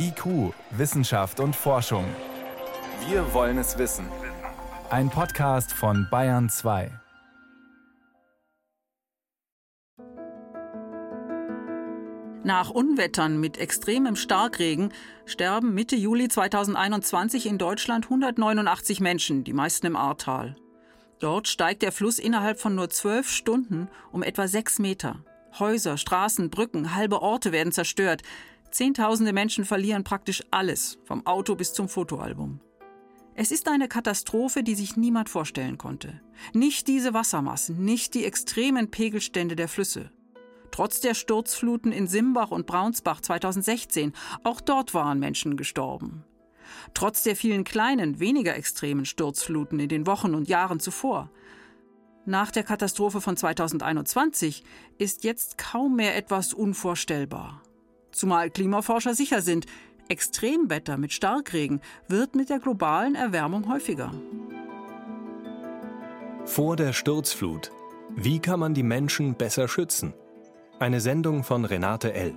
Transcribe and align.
IQ, 0.00 0.54
Wissenschaft 0.70 1.40
und 1.40 1.56
Forschung. 1.56 2.04
Wir 3.08 3.34
wollen 3.34 3.58
es 3.58 3.78
wissen. 3.78 4.06
Ein 4.90 5.10
Podcast 5.10 5.72
von 5.72 6.06
Bayern 6.08 6.48
2. 6.48 6.92
Nach 12.44 12.70
Unwettern 12.70 13.40
mit 13.40 13.58
extremem 13.58 14.14
Starkregen 14.14 14.92
sterben 15.26 15.74
Mitte 15.74 15.96
Juli 15.96 16.28
2021 16.28 17.46
in 17.46 17.58
Deutschland 17.58 18.04
189 18.04 19.00
Menschen, 19.00 19.42
die 19.42 19.52
meisten 19.52 19.86
im 19.86 19.96
Ahrtal. 19.96 20.54
Dort 21.18 21.48
steigt 21.48 21.82
der 21.82 21.90
Fluss 21.90 22.20
innerhalb 22.20 22.60
von 22.60 22.76
nur 22.76 22.88
zwölf 22.88 23.28
Stunden 23.28 23.88
um 24.12 24.22
etwa 24.22 24.46
sechs 24.46 24.78
Meter. 24.78 25.24
Häuser, 25.58 25.96
Straßen, 25.96 26.50
Brücken, 26.50 26.94
halbe 26.94 27.20
Orte 27.20 27.50
werden 27.50 27.72
zerstört. 27.72 28.22
Zehntausende 28.70 29.32
Menschen 29.32 29.64
verlieren 29.64 30.04
praktisch 30.04 30.42
alles, 30.50 30.98
vom 31.04 31.26
Auto 31.26 31.54
bis 31.54 31.72
zum 31.72 31.88
Fotoalbum. 31.88 32.60
Es 33.34 33.52
ist 33.52 33.68
eine 33.68 33.88
Katastrophe, 33.88 34.62
die 34.62 34.74
sich 34.74 34.96
niemand 34.96 35.28
vorstellen 35.28 35.78
konnte. 35.78 36.20
Nicht 36.52 36.88
diese 36.88 37.14
Wassermassen, 37.14 37.84
nicht 37.84 38.14
die 38.14 38.24
extremen 38.24 38.90
Pegelstände 38.90 39.54
der 39.54 39.68
Flüsse. 39.68 40.10
Trotz 40.72 41.00
der 41.00 41.14
Sturzfluten 41.14 41.92
in 41.92 42.08
Simbach 42.08 42.50
und 42.50 42.66
Braunsbach 42.66 43.20
2016, 43.20 44.12
auch 44.42 44.60
dort 44.60 44.92
waren 44.92 45.18
Menschen 45.18 45.56
gestorben. 45.56 46.24
Trotz 46.94 47.22
der 47.22 47.36
vielen 47.36 47.64
kleinen, 47.64 48.20
weniger 48.20 48.56
extremen 48.56 49.04
Sturzfluten 49.04 49.80
in 49.80 49.88
den 49.88 50.06
Wochen 50.06 50.34
und 50.34 50.48
Jahren 50.48 50.80
zuvor. 50.80 51.30
Nach 52.26 52.50
der 52.50 52.64
Katastrophe 52.64 53.20
von 53.20 53.36
2021 53.36 54.64
ist 54.98 55.24
jetzt 55.24 55.56
kaum 55.58 55.96
mehr 55.96 56.16
etwas 56.16 56.52
unvorstellbar. 56.52 57.62
Zumal 58.12 58.50
Klimaforscher 58.50 59.14
sicher 59.14 59.42
sind, 59.42 59.66
Extremwetter 60.08 60.96
mit 60.96 61.12
Starkregen 61.12 61.80
wird 62.08 62.34
mit 62.34 62.48
der 62.48 62.58
globalen 62.58 63.14
Erwärmung 63.14 63.70
häufiger. 63.70 64.12
Vor 66.46 66.76
der 66.76 66.94
Sturzflut. 66.94 67.70
Wie 68.16 68.38
kann 68.38 68.58
man 68.58 68.72
die 68.72 68.82
Menschen 68.82 69.34
besser 69.34 69.68
schützen? 69.68 70.14
Eine 70.78 71.00
Sendung 71.00 71.44
von 71.44 71.66
Renate 71.66 72.14
L. 72.14 72.34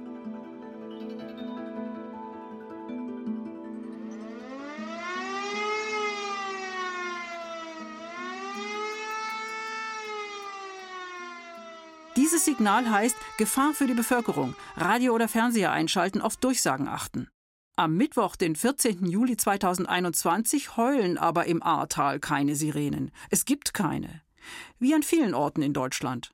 Signal 12.61 12.91
heißt 12.91 13.15
Gefahr 13.37 13.73
für 13.73 13.87
die 13.87 13.95
Bevölkerung, 13.95 14.53
Radio 14.77 15.15
oder 15.15 15.27
Fernseher 15.27 15.71
einschalten, 15.71 16.21
auf 16.21 16.37
Durchsagen 16.37 16.87
achten. 16.87 17.27
Am 17.75 17.97
Mittwoch, 17.97 18.35
den 18.35 18.55
14. 18.55 19.07
Juli 19.07 19.35
2021, 19.35 20.77
heulen 20.77 21.17
aber 21.17 21.47
im 21.47 21.63
Ahrtal 21.63 22.19
keine 22.19 22.55
Sirenen. 22.55 23.09
Es 23.31 23.45
gibt 23.45 23.73
keine. 23.73 24.21
Wie 24.77 24.93
an 24.93 25.01
vielen 25.01 25.33
Orten 25.33 25.63
in 25.63 25.73
Deutschland. 25.73 26.29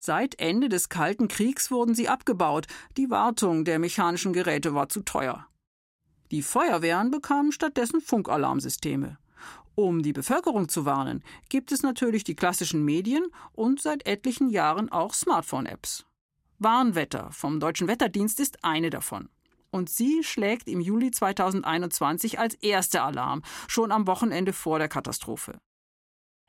Seit 0.00 0.40
Ende 0.40 0.68
des 0.68 0.88
Kalten 0.88 1.28
Kriegs 1.28 1.70
wurden 1.70 1.94
sie 1.94 2.08
abgebaut. 2.08 2.66
Die 2.96 3.08
Wartung 3.08 3.64
der 3.64 3.78
mechanischen 3.78 4.32
Geräte 4.32 4.74
war 4.74 4.88
zu 4.88 5.02
teuer. 5.02 5.46
Die 6.32 6.42
Feuerwehren 6.42 7.12
bekamen 7.12 7.52
stattdessen 7.52 8.00
Funkalarmsysteme. 8.00 9.18
Um 9.80 10.02
die 10.02 10.12
Bevölkerung 10.12 10.68
zu 10.68 10.84
warnen, 10.84 11.24
gibt 11.48 11.72
es 11.72 11.82
natürlich 11.82 12.22
die 12.22 12.34
klassischen 12.34 12.84
Medien 12.84 13.24
und 13.52 13.80
seit 13.80 14.06
etlichen 14.06 14.50
Jahren 14.50 14.92
auch 14.92 15.14
Smartphone-Apps. 15.14 16.04
Warnwetter 16.58 17.32
vom 17.32 17.60
Deutschen 17.60 17.88
Wetterdienst 17.88 18.40
ist 18.40 18.62
eine 18.62 18.90
davon. 18.90 19.30
Und 19.70 19.88
sie 19.88 20.22
schlägt 20.22 20.68
im 20.68 20.82
Juli 20.82 21.12
2021 21.12 22.38
als 22.38 22.56
erster 22.56 23.04
Alarm, 23.04 23.40
schon 23.68 23.90
am 23.90 24.06
Wochenende 24.06 24.52
vor 24.52 24.78
der 24.78 24.88
Katastrophe. 24.88 25.58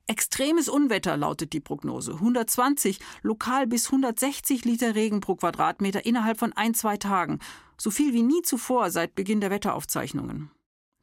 Extremes 0.08 0.68
Unwetter 0.68 1.16
lautet 1.16 1.54
die 1.54 1.62
Prognose. 1.62 2.16
120, 2.16 3.00
lokal 3.22 3.66
bis 3.66 3.86
160 3.86 4.66
Liter 4.66 4.94
Regen 4.94 5.22
pro 5.22 5.36
Quadratmeter 5.36 6.06
innerhalb 6.06 6.38
von 6.38 6.52
ein, 6.52 6.74
zwei 6.74 6.98
Tagen. 6.98 7.40
So 7.78 7.92
viel 7.92 8.12
wie 8.12 8.24
nie 8.24 8.42
zuvor 8.42 8.92
seit 8.92 9.16
Beginn 9.16 9.40
der 9.40 9.52
Wetteraufzeichnungen. 9.52 10.52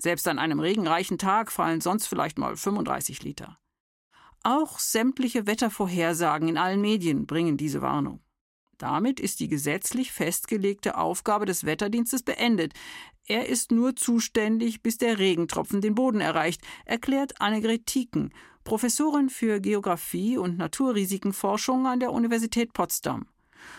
Selbst 0.01 0.29
an 0.29 0.39
einem 0.39 0.61
regenreichen 0.61 1.19
Tag 1.19 1.51
fallen 1.51 1.81
sonst 1.81 2.07
vielleicht 2.07 2.39
mal 2.39 2.57
35 2.57 3.23
Liter. 3.23 3.59
Auch 4.45 4.79
sämtliche 4.79 5.47
Wettervorhersagen 5.47 6.49
in 6.49 6.59
allen 6.59 6.81
Medien 6.81 7.27
bringen 7.27 7.57
diese 7.57 7.83
Warnung. 7.83 8.21
Damit 8.79 9.19
ist 9.19 9.41
die 9.41 9.49
gesetzlich 9.49 10.13
festgelegte 10.13 10.97
Aufgabe 10.97 11.47
des 11.47 11.65
Wetterdienstes 11.65 12.23
beendet. 12.23 12.75
Er 13.27 13.49
ist 13.49 13.73
nur 13.73 13.97
zuständig, 13.97 14.83
bis 14.83 14.99
der 14.99 15.19
Regentropfen 15.19 15.81
den 15.81 15.97
Boden 15.97 16.21
erreicht, 16.21 16.63
erklärt 16.85 17.41
Annegret 17.41 17.87
Tieken, 17.87 18.33
Professorin 18.63 19.31
für 19.31 19.61
Geographie 19.61 20.39
und 20.39 20.59
Naturrisikenforschung 20.59 21.89
an 21.89 21.99
der 21.99 22.13
Universität 22.13 22.73
Potsdam. 22.73 23.27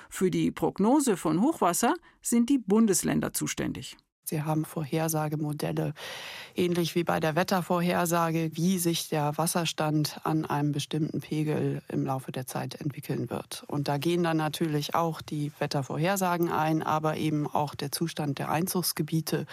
Für 0.10 0.30
die 0.30 0.52
Prognose 0.52 1.16
von 1.16 1.42
Hochwasser 1.42 1.94
sind 2.22 2.50
die 2.50 2.58
Bundesländer 2.58 3.32
zuständig. 3.32 3.96
Sie 4.30 4.44
haben 4.44 4.64
Vorhersagemodelle, 4.64 5.94
ähnlich 6.56 6.94
wie 6.94 7.04
bei 7.04 7.20
der 7.20 7.36
Wettervorhersage, 7.36 8.52
wie 8.54 8.78
sich 8.78 9.10
der 9.10 9.36
Wasserstand 9.40 10.22
an 10.24 10.46
einem 10.46 10.72
bestimmten 10.72 11.20
Pegel 11.20 11.82
im 11.88 12.06
Laufe 12.06 12.32
der 12.32 12.46
Zeit 12.46 12.76
entwickeln 12.76 13.32
wird. 13.32 13.64
Und 13.66 13.88
da 13.88 13.98
gehen 13.98 14.24
dann 14.24 14.38
natürlich 14.38 14.94
auch 14.94 15.24
die 15.24 15.52
Wettervorhersagen 15.58 16.52
ein, 16.52 16.84
aber 16.84 17.18
eben 17.18 17.48
auch 17.48 17.74
der 17.74 17.92
Zustand 17.92 18.38
der 18.38 18.52
Einzugsgebiete. 18.52 19.48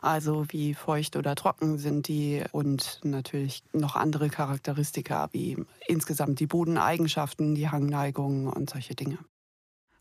Also 0.00 0.44
wie 0.48 0.74
feucht 0.74 1.16
oder 1.16 1.34
trocken 1.34 1.78
sind 1.78 2.06
die 2.06 2.44
und 2.52 3.00
natürlich 3.02 3.64
noch 3.72 3.96
andere 3.96 4.28
Charakteristika 4.28 5.28
wie 5.32 5.56
insgesamt 5.88 6.38
die 6.38 6.46
Bodeneigenschaften, 6.46 7.56
die 7.56 7.68
Hangneigungen 7.68 8.46
und 8.46 8.70
solche 8.70 8.94
Dinge. 8.94 9.18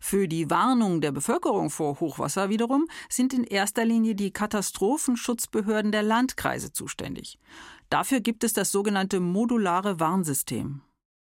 Für 0.05 0.27
die 0.27 0.49
Warnung 0.49 0.99
der 0.99 1.13
Bevölkerung 1.13 1.69
vor 1.69 2.01
Hochwasser 2.01 2.49
wiederum 2.49 2.87
sind 3.07 3.33
in 3.33 3.45
erster 3.45 3.85
Linie 3.85 4.15
die 4.15 4.31
Katastrophenschutzbehörden 4.31 5.93
der 5.93 6.03
Landkreise 6.03 6.73
zuständig. 6.73 7.39
Dafür 7.89 8.19
gibt 8.19 8.43
es 8.43 8.51
das 8.51 8.69
sogenannte 8.69 9.21
modulare 9.21 10.01
Warnsystem. 10.01 10.81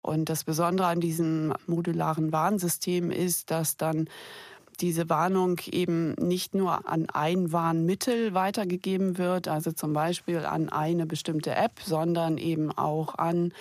Und 0.03 0.29
das 0.29 0.45
Besondere 0.45 0.89
an 0.89 1.01
diesem 1.01 1.55
modularen 1.67 2.31
Warnsystem 2.31 3.11
ist, 3.11 3.51
dass 3.51 3.79
dann 3.79 4.11
diese 4.81 5.09
Warnung 5.09 5.59
eben 5.71 6.13
nicht 6.17 6.55
nur 6.55 6.89
an 6.89 7.09
ein 7.09 7.51
Warnmittel 7.53 8.35
weitergegeben 8.35 9.17
wird, 9.17 9.49
also 9.49 9.73
zum 9.73 9.95
Beispiel 9.95 10.45
an 10.45 10.69
eine 10.69 11.07
bestimmte 11.07 11.55
App, 11.55 11.81
sondern 11.83 12.37
eben 12.37 12.71
auch 12.71 13.15
an 13.15 13.55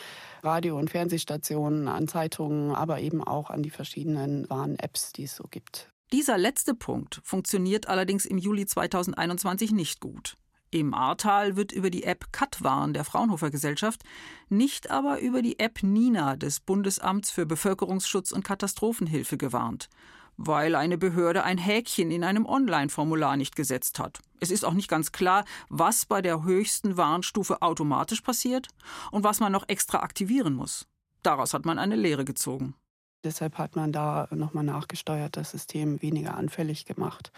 Radio- 0.47 0.80
und 0.80 0.90
Fernsehstationen, 0.90 1.88
an 1.88 2.08
Zeitungen, 2.08 2.74
aber 2.74 3.00
eben 3.02 3.24
auch 3.24 3.50
an 3.50 3.62
die 3.62 3.69
verschiedenen 3.69 4.50
Warn-Apps, 4.50 5.12
die 5.12 5.24
es 5.24 5.35
so 5.35 5.44
gibt. 5.50 5.91
Dieser 6.12 6.38
letzte 6.38 6.74
Punkt 6.74 7.19
funktioniert 7.24 7.88
allerdings 7.90 8.25
im 8.25 8.38
Juli 8.38 8.66
2021 8.66 9.72
nicht 9.72 10.00
gut. 10.00 10.38
Im 10.72 10.94
Ahrtal 10.94 11.56
wird 11.56 11.72
über 11.72 11.90
die 11.90 12.03
App 12.03 12.31
Katwarn 12.31 12.94
der 12.94 13.03
Fraunhofer 13.03 13.52
Gesellschaft, 13.52 14.03
nicht 14.50 14.90
aber 14.90 15.19
über 15.19 15.41
die 15.41 15.59
App 15.59 15.84
Nina 15.84 16.36
des 16.36 16.59
Bundesamts 16.59 17.30
für 17.30 17.46
Bevölkerungsschutz 17.46 18.31
und 18.31 18.44
Katastrophenhilfe 18.44 19.38
gewarnt 19.38 19.90
weil 20.38 20.75
eine 20.75 20.97
Behörde 20.97 21.44
ein 21.44 21.57
Häkchen 21.57 22.12
in 22.12 22.24
einem 22.24 22.46
Online-Formular 22.46 23.36
nicht 23.38 23.56
gesetzt 23.56 24.00
hat. 24.00 24.19
Es 24.40 24.52
ist 24.52 24.66
auch 24.66 24.74
nicht 24.74 24.90
ganz 24.90 25.12
klar, 25.12 25.46
was 25.70 26.06
bei 26.06 26.22
der 26.22 26.44
höchsten 26.44 26.98
Warnstufe 26.98 27.62
automatisch 27.62 28.22
passiert 28.22 28.68
und 29.12 29.24
was 29.24 29.40
man 29.40 29.52
noch 29.52 29.68
extra 29.68 30.00
aktivieren 30.00 30.53
muss. 30.53 30.88
Daraus 31.24 31.53
hat 31.53 31.66
man 31.66 31.80
eine 31.80 31.96
Lehre 31.96 32.25
gezogen. 32.25 32.75
Deshalb 33.28 33.58
hat 33.58 33.76
man 33.76 33.92
da 33.92 34.30
nochmal 34.32 34.64
nachgesteuert, 34.64 35.36
das 35.36 35.52
System 35.52 36.02
weniger 36.02 36.38
anfällig 36.38 36.86
gemacht. 36.86 37.34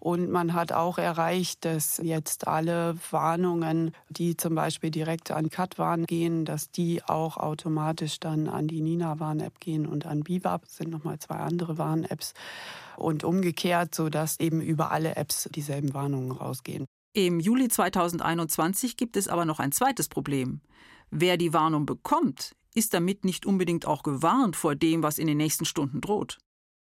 Und 0.00 0.30
man 0.30 0.52
hat 0.52 0.72
auch 0.72 0.98
erreicht, 0.98 1.64
dass 1.64 1.98
jetzt 1.98 2.48
alle 2.48 2.96
Warnungen, 3.12 3.92
die 4.08 4.36
zum 4.36 4.56
Beispiel 4.56 4.90
direkt 4.90 5.30
an 5.30 5.48
Katwarn 5.48 6.06
gehen, 6.06 6.44
dass 6.44 6.72
die 6.72 7.04
auch 7.04 7.36
automatisch 7.36 8.18
dann 8.18 8.48
an 8.48 8.66
die 8.66 8.80
Nina-Warn-App 8.80 9.60
gehen 9.60 9.86
und 9.86 10.06
an. 10.06 10.24
Das 10.24 10.76
sind 10.76 10.90
nochmal 10.90 11.20
zwei 11.20 11.36
andere 11.36 11.78
Warn-Apps. 11.78 12.34
Und 12.96 13.22
umgekehrt, 13.22 13.94
sodass 13.94 14.40
eben 14.40 14.60
über 14.60 14.90
alle 14.90 15.14
Apps 15.14 15.48
dieselben 15.54 15.94
Warnungen 15.94 16.32
rausgehen. 16.32 16.84
Im 17.12 17.38
Juli 17.38 17.68
2021 17.68 18.96
gibt 18.96 19.16
es 19.16 19.28
aber 19.28 19.44
noch 19.44 19.60
ein 19.60 19.70
zweites 19.70 20.08
Problem. 20.08 20.62
Wer 21.10 21.36
die 21.36 21.52
Warnung 21.52 21.86
bekommt, 21.86 22.56
ist 22.74 22.94
damit 22.94 23.24
nicht 23.24 23.46
unbedingt 23.46 23.86
auch 23.86 24.02
gewarnt 24.02 24.56
vor 24.56 24.74
dem, 24.74 25.02
was 25.02 25.18
in 25.18 25.26
den 25.26 25.36
nächsten 25.36 25.64
Stunden 25.64 26.00
droht. 26.00 26.38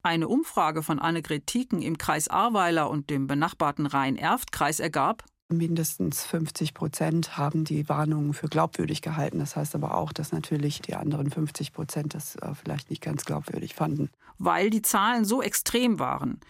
Eine 0.04 0.28
Umfrage 0.28 0.84
von 0.84 1.00
Annegret 1.00 1.48
Tieken 1.48 1.82
im 1.82 1.98
Kreis 1.98 2.28
Ahrweiler 2.28 2.90
und 2.90 3.10
dem 3.10 3.28
benachbarten 3.28 3.86
Rhein-Erft-Kreis 3.86 4.80
ergab, 4.80 5.26
Mindestens 5.50 6.26
50 6.26 6.74
Prozent 6.74 7.38
haben 7.38 7.64
die 7.64 7.88
Warnungen 7.88 8.34
für 8.34 8.50
glaubwürdig 8.50 9.02
gehalten. 9.02 9.40
Das 9.40 9.56
heißt 9.56 9.76
aber 9.76 9.96
auch, 9.96 10.12
dass 10.12 10.34
natürlich 10.34 10.82
die 10.82 10.96
anderen 10.96 11.32
50 11.32 11.72
Prozent 11.72 12.14
das 12.14 12.36
äh, 12.36 12.54
vielleicht 12.54 12.90
nicht 12.90 13.02
ganz 13.02 13.24
glaubwürdig 13.24 13.74
fanden. 13.74 14.10
Weil 14.38 14.70
die 14.70 14.82
Zahlen 14.82 15.24
so 15.24 15.42
extrem 15.42 16.00
waren. 16.00 16.42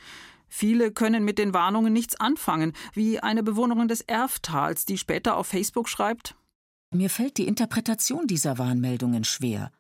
Viele 0.48 0.92
können 0.92 1.24
mit 1.24 1.38
den 1.38 1.54
Warnungen 1.54 1.94
nichts 1.94 2.20
anfangen, 2.20 2.74
wie 2.94 3.20
eine 3.20 3.44
Bewohnerin 3.44 3.88
des 3.88 4.02
Erftals, 4.02 4.86
die 4.86 4.98
später 4.98 5.38
auf 5.38 5.46
Facebook 5.46 5.90
schreibt 5.90 6.36
Mir 6.92 7.10
fällt 7.10 7.38
die 7.38 7.48
Interpretation 7.48 8.28
dieser 8.28 8.58
Warnmeldungen 8.58 9.26
schwer. 9.26 9.72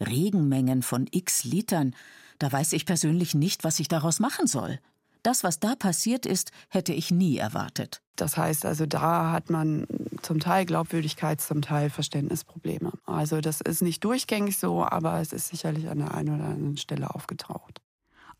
Regenmengen 0.00 0.82
von 0.82 1.06
x 1.10 1.44
Litern, 1.44 1.94
da 2.38 2.50
weiß 2.50 2.72
ich 2.72 2.86
persönlich 2.86 3.34
nicht, 3.34 3.64
was 3.64 3.80
ich 3.80 3.88
daraus 3.88 4.18
machen 4.18 4.46
soll. 4.46 4.80
Das, 5.22 5.44
was 5.44 5.60
da 5.60 5.74
passiert 5.74 6.26
ist, 6.26 6.52
hätte 6.68 6.92
ich 6.92 7.10
nie 7.10 7.36
erwartet. 7.36 8.02
Das 8.16 8.36
heißt 8.36 8.64
also, 8.64 8.86
da 8.86 9.30
hat 9.30 9.50
man 9.50 9.86
zum 10.22 10.40
Teil 10.40 10.64
Glaubwürdigkeits-, 10.64 11.48
zum 11.48 11.60
Teil 11.60 11.90
Verständnisprobleme. 11.90 12.92
Also 13.04 13.40
das 13.40 13.60
ist 13.60 13.82
nicht 13.82 14.02
durchgängig 14.02 14.58
so, 14.58 14.84
aber 14.84 15.20
es 15.20 15.32
ist 15.32 15.48
sicherlich 15.48 15.88
an 15.88 15.98
der 15.98 16.14
einen 16.14 16.34
oder 16.34 16.44
anderen 16.44 16.76
Stelle 16.78 17.14
aufgetaucht. 17.14 17.80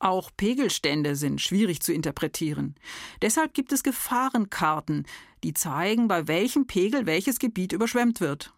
Auch 0.04 0.30
Pegelstände 0.36 1.16
sind 1.16 1.40
schwierig 1.40 1.80
zu 1.80 1.90
interpretieren. 1.90 2.74
Deshalb 3.22 3.54
gibt 3.54 3.72
es 3.72 3.82
Gefahrenkarten, 3.82 5.06
die 5.42 5.54
zeigen, 5.54 6.08
bei 6.08 6.28
welchem 6.28 6.66
Pegel 6.66 7.06
welches 7.06 7.38
Gebiet 7.38 7.72
überschwemmt 7.72 8.20
wird. 8.20 8.52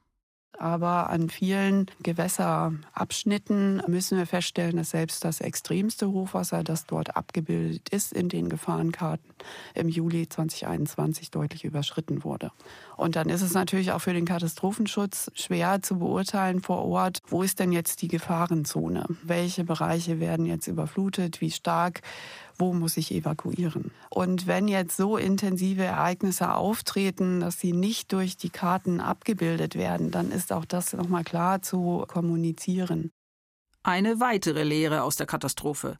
Aber 0.59 1.11
an 1.11 1.29
vielen 1.29 1.87
Gewässerabschnitten 2.03 3.83
müssen 3.89 4.17
wir 4.17 4.27
feststellen, 4.27 4.77
dass 4.77 4.91
selbst 4.91 5.25
das 5.25 5.41
extremste 5.41 6.11
Hochwasser, 6.11 6.65
das 6.65 6.87
dort 6.87 7.15
abgebildet 7.17 7.91
ist 7.91 8.13
in 8.13 8.29
den 8.29 8.49
Gefahrenkarten, 8.49 9.31
im 9.75 9.89
Juli 9.89 10.29
2021 10.29 11.31
deutlich 11.31 11.65
überschritten 11.65 12.25
wurde. 12.25 12.53
Und 12.97 13.17
dann 13.17 13.29
ist 13.29 13.43
es 13.43 13.53
natürlich 13.53 13.93
auch 13.93 14.01
für 14.01 14.15
den 14.15 14.25
Katastrophenschutz 14.25 15.31
schwer 15.35 15.83
zu 15.83 15.99
beurteilen 15.99 16.63
vor 16.63 16.85
Ort, 16.87 17.21
wo 17.29 17.43
ist 17.43 17.61
denn 17.61 17.73
jetzt 17.73 18.01
die 18.01 18.09
Gefahrenzone? 18.09 19.05
Welche 19.23 19.65
Bereiche 19.65 20.21
werden 20.21 20.47
jetzt 20.47 20.67
überflutet? 20.69 21.43
Wie 21.43 21.51
stark? 21.51 22.01
Wo 22.59 22.73
muss 22.73 22.97
ich 22.97 23.13
evakuieren. 23.13 23.91
Und 24.11 24.47
wenn 24.47 24.69
jetzt 24.69 24.97
so 24.97 25.17
intensive 25.17 25.83
Ereignisse 25.83 26.55
auftreten, 26.55 27.41
dass 27.41 27.59
sie 27.59 27.73
nicht 27.73 28.13
durch 28.13 28.37
die 28.37 28.51
Karten 28.51 29.01
abgebildet 29.01 29.75
werden, 29.75 30.11
dann 30.11 30.31
ist 30.31 30.53
auch 30.53 30.65
das 30.65 30.93
nochmal 30.93 31.25
klar 31.25 31.63
zu 31.63 32.05
kommunizieren. 32.09 33.11
Eine 33.83 34.21
weitere 34.21 34.65
Lehre 34.65 35.03
aus 35.03 35.17
der 35.17 35.27
Katastrophe. 35.27 35.99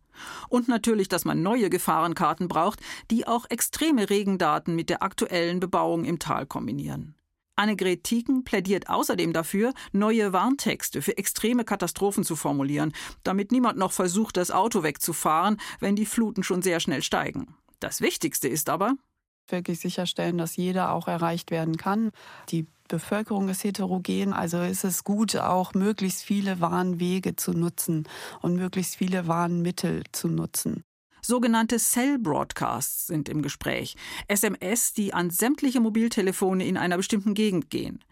Und 0.49 0.67
natürlich, 0.67 1.09
dass 1.09 1.25
man 1.25 1.43
neue 1.43 1.71
Gefahrenkarten 1.71 2.49
braucht, 2.49 2.81
die 3.11 3.27
auch 3.27 3.47
extreme 3.49 4.11
Regendaten 4.11 4.75
mit 4.75 4.91
der 4.91 5.03
aktuellen 5.03 5.61
Bebauung 5.61 6.05
im 6.05 6.19
Tal 6.19 6.47
kombinieren. 6.47 7.16
Annegret 7.57 8.05
Thieken 8.05 8.45
plädiert 8.45 8.89
außerdem 8.89 9.33
dafür, 9.33 9.73
neue 9.93 10.33
Warntexte 10.33 11.01
für 11.01 11.17
extreme 11.17 11.65
Katastrophen 11.65 12.23
zu 12.23 12.37
formulieren, 12.37 12.93
damit 13.23 13.51
niemand 13.51 13.79
noch 13.79 13.93
versucht, 13.93 14.37
das 14.37 14.51
Auto 14.51 14.83
wegzufahren, 14.83 15.59
wenn 15.81 15.97
die 15.97 16.07
Fluten 16.07 16.43
schon 16.43 16.61
sehr 16.63 16.81
schnell 16.81 17.03
steigen. 17.03 17.55
Das 17.81 18.01
Wichtigste 18.01 18.49
ist 18.49 18.69
aber, 18.69 18.95
wirklich 19.49 19.81
sicherstellen, 19.81 20.39
dass 20.39 20.57
jeder 20.57 20.93
auch 20.93 21.09
erreicht 21.09 21.51
werden 21.51 21.77
kann. 21.77 22.11
Die 22.51 22.67
Bevölkerung 22.89 23.49
ist 23.49 23.65
heterogen, 23.65 24.33
also 24.33 24.61
ist 24.63 24.85
es 24.85 25.03
gut, 25.03 25.37
auch 25.37 25.75
möglichst 25.75 26.23
viele 26.23 26.61
Warnwege 26.61 27.37
zu 27.37 27.53
nutzen 27.53 28.09
und 28.43 28.57
möglichst 28.57 28.97
viele 28.97 29.27
Warnmittel 29.27 30.05
zu 30.13 30.29
nutzen. 30.29 30.85
Sogenannte 31.27 31.79
Cell 31.79 32.19
Broadcasts 32.19 33.09
sind 33.09 33.29
im 33.29 33.43
Gespräch. 33.43 33.97
SMS, 34.29 34.93
die 34.93 35.13
an 35.13 35.31
sämtliche 35.31 35.81
Mobiltelefone 35.81 36.65
in 36.65 36.77
einer 36.77 36.97
bestimmten 36.97 37.35
Gegend 37.35 37.69
gehen. 37.69 38.05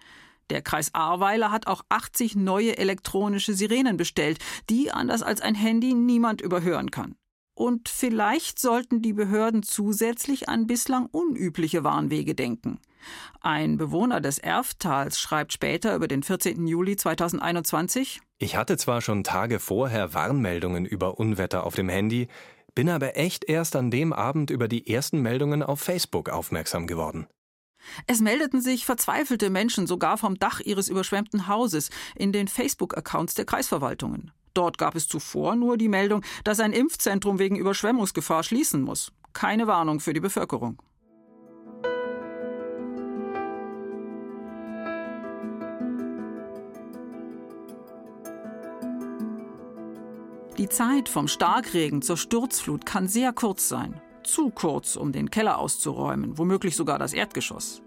Der 0.51 0.63
Kreis 0.63 0.93
Ahrweiler 0.95 1.53
hat 1.53 1.69
auch 1.69 1.85
80 1.89 2.35
neue 2.35 2.77
elektronische 2.77 3.55
Sirenen 3.55 3.97
bestellt, 3.97 4.39
die 4.69 4.91
anders 4.91 5.23
als 5.23 5.41
ein 5.41 5.55
Handy 5.55 5.95
niemand 5.95 6.41
überhören 6.41 6.91
kann. 6.91 7.15
Und 7.55 7.89
vielleicht 7.89 8.59
sollten 8.59 9.01
die 9.01 9.13
Behörden 9.13 9.63
zusätzlich 9.63 10.49
an 10.49 10.67
bislang 10.67 11.07
unübliche 11.07 11.85
Warnwege 11.85 12.35
denken. 12.35 12.81
Ein 13.41 13.77
Bewohner 13.77 14.21
des 14.21 14.39
Erftals 14.39 15.21
schreibt 15.21 15.53
später 15.53 15.95
über 15.95 16.09
den 16.09 16.25
14. 16.25 16.67
Juli 16.67 16.97
2021 16.97 18.21
Ich 18.39 18.57
hatte 18.57 18.77
zwar 18.77 19.01
schon 19.03 19.23
Tage 19.23 19.61
vorher 19.61 20.15
Warnmeldungen 20.15 20.85
über 20.85 21.21
Unwetter 21.21 21.65
auf 21.65 21.77
dem 21.77 21.89
Handy, 21.89 22.29
bin 22.75 22.89
aber 22.89 23.17
echt 23.17 23.45
erst 23.45 23.77
an 23.77 23.91
dem 23.91 24.13
Abend 24.13 24.51
über 24.51 24.69
die 24.69 24.87
ersten 24.93 25.21
Meldungen 25.21 25.63
auf 25.63 25.81
Facebook 25.81 26.29
aufmerksam 26.29 26.87
geworden. 26.87 27.27
Es 28.07 28.21
meldeten 28.21 28.61
sich 28.61 28.87
verzweifelte 28.87 29.51
Menschen 29.51 29.87
sogar 29.87 30.17
vom 30.19 30.39
Dach 30.39 30.61
ihres 30.61 30.89
überschwemmten 30.89 31.49
Hauses 31.49 31.91
in 32.17 32.33
den 32.33 32.49
Facebook-Accounts 32.49 33.35
der 33.35 33.45
Kreisverwaltungen. 33.45 34.33
Dort 34.55 34.79
gab 34.79 34.95
es 34.95 35.09
zuvor 35.09 35.57
nur 35.57 35.77
die 35.77 35.89
Meldung, 35.89 36.25
dass 36.45 36.61
ein 36.61 36.73
Impfzentrum 36.73 37.39
wegen 37.39 37.57
Überschwemmungsgefahr 37.57 38.43
schließen 38.43 38.83
muss. 38.83 39.13
Keine 39.33 39.67
Warnung 39.67 40.01
für 40.01 40.13
die 40.13 40.21
Bevölkerung. 40.21 40.81
Die 50.57 50.69
Zeit 50.69 51.09
vom 51.09 51.27
Starkregen 51.27 52.01
zur 52.01 52.17
Sturzflut 52.17 52.87
kann 52.87 53.09
sehr 53.09 53.33
kurz 53.33 53.69
sein. 53.69 54.01
Zu 54.23 54.51
kurz, 54.51 54.95
um 54.95 55.11
den 55.11 55.29
Keller 55.29 55.59
auszuräumen, 55.59 56.39
womöglich 56.39 56.77
sogar 56.77 56.97
das 57.01 57.13
Erdgeschoss. 57.13 57.83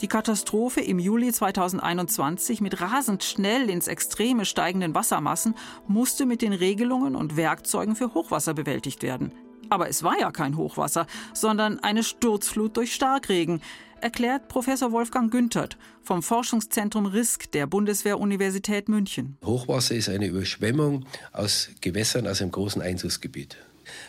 Die 0.00 0.08
Katastrophe 0.08 0.80
im 0.80 0.98
Juli 0.98 1.30
2021 1.30 2.60
mit 2.62 2.80
rasend 2.80 3.22
schnell 3.22 3.70
ins 3.70 3.86
Extreme 3.86 4.44
steigenden 4.44 4.92
Wassermassen 4.92 5.54
musste 5.86 6.26
mit 6.26 6.42
den 6.42 6.52
Regelungen 6.52 7.14
und 7.14 7.36
Werkzeugen 7.36 7.94
für 7.94 8.12
Hochwasser 8.12 8.54
bewältigt 8.54 9.04
werden. 9.04 9.32
Aber 9.68 9.88
es 9.88 10.02
war 10.02 10.18
ja 10.18 10.32
kein 10.32 10.56
Hochwasser, 10.56 11.06
sondern 11.32 11.78
eine 11.78 12.02
Sturzflut 12.02 12.76
durch 12.76 12.92
Starkregen, 12.92 13.62
erklärt 14.02 14.48
Professor 14.48 14.92
Wolfgang 14.92 15.30
Günthert 15.30 15.76
vom 16.02 16.22
Forschungszentrum 16.22 17.06
RISK 17.06 17.50
der 17.52 17.66
Bundeswehr-Universität 17.66 18.88
München. 18.88 19.36
Hochwasser 19.44 19.94
ist 19.94 20.08
eine 20.08 20.26
Überschwemmung 20.26 21.06
aus 21.32 21.70
Gewässern 21.80 22.26
aus 22.26 22.40
einem 22.40 22.50
großen 22.50 22.82
Einzugsgebiet 22.82 23.56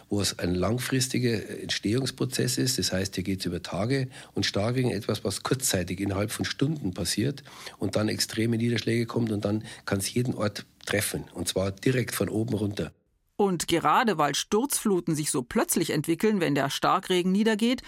wo 0.10 0.22
es 0.22 0.38
ein 0.40 0.54
langfristiger 0.54 1.62
Entstehungsprozess 1.62 2.58
ist. 2.58 2.80
Das 2.80 2.92
heißt, 2.92 3.16
hier 3.16 3.24
geht 3.24 3.40
es 3.40 3.46
über 3.46 3.62
Tage 3.64 4.10
und 4.34 4.46
Starkregen 4.46 4.92
etwas, 4.92 5.24
was 5.24 5.44
kurzzeitig 5.44 6.00
innerhalb 6.00 6.32
von 6.32 6.46
Stunden 6.46 6.94
passiert 6.94 7.44
und 7.78 7.96
dann 7.96 8.10
extreme 8.10 8.58
Niederschläge 8.58 9.06
kommt 9.06 9.32
und 9.32 9.46
dann 9.46 9.64
kann 9.86 10.00
es 10.00 10.14
jeden 10.14 10.36
Ort 10.36 10.66
treffen 10.86 11.26
und 11.34 11.48
zwar 11.48 11.72
direkt 11.72 12.16
von 12.16 12.30
oben 12.30 12.54
runter. 12.54 12.92
Und 13.38 13.68
gerade 13.68 14.20
weil 14.20 14.36
Sturzfluten 14.36 15.16
sich 15.16 15.32
so 15.32 15.42
plötzlich 15.42 15.90
entwickeln, 15.90 16.42
wenn 16.42 16.54
der 16.54 16.70
Starkregen 16.70 17.32
niedergeht, 17.32 17.82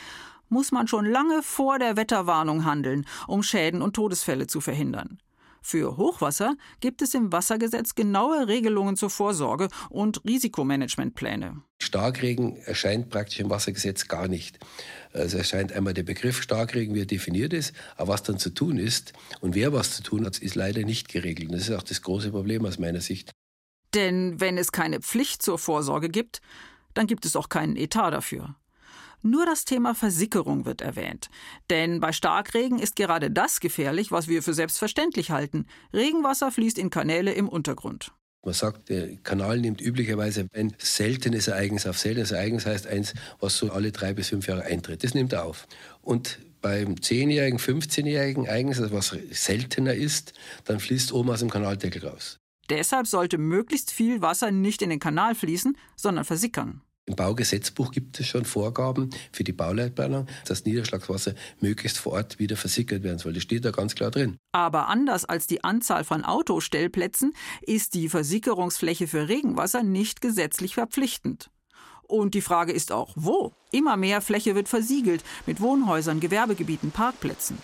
muss 0.50 0.72
man 0.72 0.88
schon 0.88 1.06
lange 1.06 1.42
vor 1.44 1.80
der 1.80 1.98
Wetterwarnung 1.98 2.66
handeln, 2.66 3.06
um 3.28 3.44
Schäden 3.44 3.82
und 3.82 3.94
Todesfälle 3.96 4.48
zu 4.48 4.62
verhindern. 4.62 5.20
Für 5.66 5.96
Hochwasser 5.96 6.56
gibt 6.82 7.02
es 7.02 7.14
im 7.14 7.32
Wassergesetz 7.32 7.96
genaue 7.96 8.50
Regelungen 8.50 8.98
zur 8.98 9.10
Vorsorge 9.10 9.70
und 9.90 10.24
Risikomanagementpläne. 10.26 11.62
Starkregen 11.82 12.58
erscheint 12.58 13.10
praktisch 13.10 13.40
im 13.40 13.50
Wassergesetz 13.50 14.10
gar 14.10 14.28
nicht. 14.28 14.60
Es 15.14 15.34
erscheint 15.34 15.72
einmal 15.72 15.94
der 15.94 16.04
Begriff 16.04 16.42
Starkregen, 16.42 16.94
wie 16.96 17.02
er 17.02 17.06
definiert 17.06 17.54
ist, 17.54 17.74
aber 17.96 18.12
was 18.12 18.24
dann 18.24 18.38
zu 18.38 18.50
tun 18.50 18.78
ist 18.78 19.14
und 19.40 19.56
wer 19.56 19.72
was 19.72 19.96
zu 19.96 20.04
tun 20.04 20.26
hat, 20.26 20.38
ist 20.38 20.56
leider 20.56 20.84
nicht 20.84 21.08
geregelt. 21.08 21.54
das 21.54 21.70
ist 21.70 21.72
auch 21.72 21.84
das 21.84 22.02
große 22.02 22.32
Problem 22.32 22.66
aus 22.66 22.78
meiner 22.78 23.02
Sicht. 23.02 23.32
Denn 23.94 24.42
wenn 24.42 24.58
es 24.58 24.74
keine 24.74 25.00
Pflicht 25.00 25.42
zur 25.42 25.58
Vorsorge 25.58 26.10
gibt, 26.10 26.42
dann 26.94 27.08
gibt 27.08 27.26
es 27.26 27.38
auch 27.38 27.48
keinen 27.48 27.78
Etat 27.78 28.12
dafür. 28.12 28.56
Nur 29.26 29.46
das 29.46 29.64
Thema 29.64 29.96
Versickerung 29.96 30.66
wird 30.66 30.82
erwähnt. 30.82 31.30
Denn 31.70 32.02
bei 32.02 32.12
Starkregen 32.12 32.78
ist 32.78 32.98
gerade 32.98 33.32
das 33.32 33.62
gefährlich, 33.62 34.12
was 34.12 34.28
wir 34.28 34.44
für 34.44 34.54
selbstverständlich 34.54 35.32
halten. 35.32 35.66
Regenwasser 35.94 36.52
fließt 36.52 36.78
in 36.78 36.90
Kanäle 36.90 37.32
im 37.32 37.48
Untergrund. 37.48 38.12
Man 38.44 38.54
sagt, 38.54 38.90
der 38.90 39.16
Kanal 39.24 39.60
nimmt 39.60 39.80
üblicherweise 39.80 40.48
ein 40.54 40.76
seltenes 40.78 41.48
Ereignis 41.48 41.88
auf. 41.88 41.98
Seltenes 41.98 42.32
Ereignis 42.32 42.66
heißt 42.66 42.88
eins, 42.88 43.14
was 43.40 43.58
so 43.58 43.72
alle 43.72 43.94
drei 43.94 44.14
bis 44.14 44.28
fünf 44.28 44.48
Jahre 44.48 44.64
eintritt. 44.64 45.06
Das 45.06 45.14
nimmt 45.14 45.32
er 45.32 45.46
auf. 45.46 45.68
Und 46.02 46.40
beim 46.62 46.96
10-jährigen, 46.96 47.60
15-jährigen 47.60 48.46
Ereignis, 48.46 48.82
also 48.82 48.94
was 48.94 49.16
seltener 49.32 49.94
ist, 49.94 50.34
dann 50.66 50.82
fließt 50.82 51.14
oben 51.14 51.30
aus 51.30 51.40
dem 51.40 51.50
Kanaldeckel 51.50 52.06
raus. 52.06 52.40
Deshalb 52.70 53.08
sollte 53.08 53.38
möglichst 53.38 53.92
viel 53.92 54.22
Wasser 54.22 54.52
nicht 54.52 54.82
in 54.82 54.90
den 54.90 55.00
Kanal 55.00 55.36
fließen, 55.36 55.78
sondern 55.96 56.26
versickern. 56.26 56.82
Im 57.06 57.18
Baugesetzbuch 57.18 57.92
gibt 57.92 58.18
es 58.22 58.28
schon 58.28 58.46
Vorgaben 58.46 59.10
für 59.34 59.44
die 59.44 59.52
Bauleitplanung, 59.52 60.28
dass 60.46 60.64
Niederschlagswasser 60.64 61.34
möglichst 61.60 61.98
vor 61.98 62.14
Ort 62.14 62.40
wieder 62.40 62.56
versickert 62.56 63.04
werden 63.04 63.20
soll. 63.20 63.34
Das 63.34 63.44
steht 63.44 63.66
da 63.66 63.72
ganz 63.72 63.94
klar 63.94 64.10
drin. 64.10 64.38
Aber 64.54 64.88
anders 64.88 65.26
als 65.26 65.46
die 65.46 65.66
Anzahl 65.66 66.06
von 66.06 66.24
Autostellplätzen 66.24 67.34
ist 67.62 67.94
die 67.94 68.08
Versickerungsfläche 68.08 69.08
für 69.08 69.28
Regenwasser 69.28 69.84
nicht 69.84 70.22
gesetzlich 70.22 70.76
verpflichtend. 70.76 71.50
Und 72.04 72.36
die 72.36 72.42
Frage 72.42 72.72
ist 72.72 72.94
auch, 72.94 73.12
wo? 73.16 73.52
Immer 73.72 73.98
mehr 73.98 74.22
Fläche 74.22 74.56
wird 74.56 74.70
versiegelt 74.70 75.24
mit 75.46 75.60
Wohnhäusern, 75.60 76.22
Gewerbegebieten, 76.22 76.92
Parkplätzen. 76.92 77.58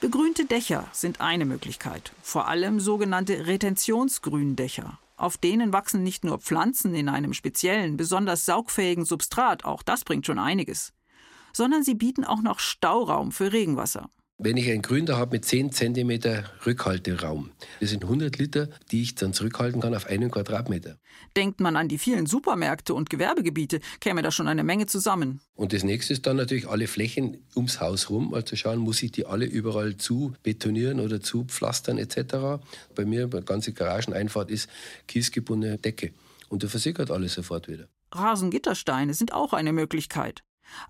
Begrünte 0.00 0.46
Dächer 0.46 0.88
sind 0.92 1.20
eine 1.20 1.44
Möglichkeit, 1.44 2.12
vor 2.22 2.48
allem 2.48 2.80
sogenannte 2.80 3.46
Retentionsgründächer. 3.46 4.98
Auf 5.16 5.38
denen 5.38 5.72
wachsen 5.72 6.02
nicht 6.02 6.24
nur 6.24 6.38
Pflanzen 6.38 6.94
in 6.94 7.08
einem 7.08 7.34
speziellen, 7.34 7.96
besonders 7.96 8.44
saugfähigen 8.44 9.04
Substrat, 9.04 9.64
auch 9.64 9.82
das 9.82 10.04
bringt 10.04 10.26
schon 10.26 10.40
einiges, 10.40 10.92
sondern 11.52 11.84
sie 11.84 11.94
bieten 11.94 12.24
auch 12.24 12.42
noch 12.42 12.58
Stauraum 12.58 13.30
für 13.30 13.52
Regenwasser. 13.52 14.10
Wenn 14.36 14.56
ich 14.56 14.68
ein 14.68 14.82
Gründer 14.82 15.16
habe 15.16 15.36
mit 15.36 15.44
10 15.44 15.70
cm 15.70 16.42
Rückhalteraum, 16.66 17.52
das 17.78 17.90
sind 17.90 18.02
100 18.02 18.36
Liter, 18.36 18.68
die 18.90 19.00
ich 19.02 19.14
dann 19.14 19.32
zurückhalten 19.32 19.80
kann 19.80 19.94
auf 19.94 20.06
einen 20.06 20.28
Quadratmeter. 20.28 20.98
Denkt 21.36 21.60
man 21.60 21.76
an 21.76 21.86
die 21.86 21.98
vielen 21.98 22.26
Supermärkte 22.26 22.94
und 22.94 23.10
Gewerbegebiete, 23.10 23.78
käme 24.00 24.22
da 24.22 24.32
schon 24.32 24.48
eine 24.48 24.64
Menge 24.64 24.86
zusammen. 24.86 25.40
Und 25.54 25.72
das 25.72 25.84
nächste 25.84 26.14
ist 26.14 26.26
dann 26.26 26.36
natürlich 26.36 26.68
alle 26.68 26.88
Flächen 26.88 27.46
ums 27.54 27.78
Haus 27.78 28.10
rum, 28.10 28.32
mal 28.32 28.44
zu 28.44 28.56
schauen, 28.56 28.80
muss 28.80 29.04
ich 29.04 29.12
die 29.12 29.24
alle 29.24 29.46
überall 29.46 29.96
zu 29.98 30.34
betonieren 30.42 30.98
oder 30.98 31.20
zu 31.20 31.44
pflastern 31.44 31.98
etc. 31.98 32.60
Bei 32.96 33.04
mir, 33.04 33.28
bei 33.28 33.40
ganze 33.40 33.72
Garageneinfahrt 33.72 34.50
ist 34.50 34.68
kiesgebundene 35.06 35.78
Decke. 35.78 36.12
Und 36.48 36.64
da 36.64 36.68
versickert 36.68 37.12
alles 37.12 37.34
sofort 37.34 37.68
wieder. 37.68 37.86
Rasengittersteine 38.10 39.14
sind 39.14 39.32
auch 39.32 39.52
eine 39.52 39.72
Möglichkeit. 39.72 40.42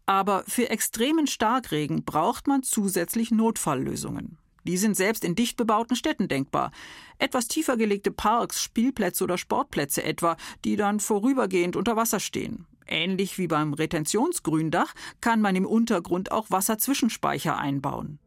Aber 0.06 0.44
für 0.46 0.70
extremen 0.70 1.26
Starkregen 1.26 2.04
braucht 2.04 2.46
man 2.46 2.62
zusätzlich 2.62 3.30
Notfalllösungen. 3.30 4.38
Die 4.66 4.76
sind 4.78 4.96
selbst 4.96 5.24
in 5.24 5.34
dicht 5.34 5.56
bebauten 5.56 5.94
Städten 5.94 6.26
denkbar. 6.26 6.72
Etwas 7.18 7.48
tiefer 7.48 7.76
gelegte 7.76 8.10
Parks, 8.10 8.62
Spielplätze 8.62 9.24
oder 9.24 9.36
Sportplätze 9.36 10.02
etwa, 10.02 10.36
die 10.64 10.76
dann 10.76 11.00
vorübergehend 11.00 11.76
unter 11.76 11.96
Wasser 11.96 12.18
stehen. 12.18 12.66
Ähnlich 12.86 13.38
wie 13.38 13.46
beim 13.46 13.74
Retentionsgründach 13.74 14.94
kann 15.20 15.40
man 15.40 15.56
im 15.56 15.66
Untergrund 15.66 16.32
auch 16.32 16.50
Wasserzwischenspeicher 16.50 17.56
einbauen. 17.56 18.18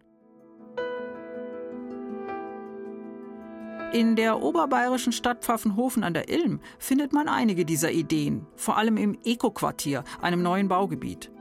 In 3.93 4.15
der 4.15 4.41
oberbayerischen 4.41 5.13
Stadt 5.13 5.45
Pfaffenhofen 5.45 6.03
an 6.03 6.13
der 6.13 6.29
Ilm 6.29 6.59
findet 6.77 7.13
man 7.13 7.29
einige 7.29 7.63
dieser 7.63 7.91
Ideen, 7.91 8.45
vor 8.55 8.77
allem 8.77 8.97
im 8.97 9.17
Eco-Quartier, 9.23 10.03
einem 10.21 10.43
neuen 10.43 10.67
Baugebiet. 10.67 11.31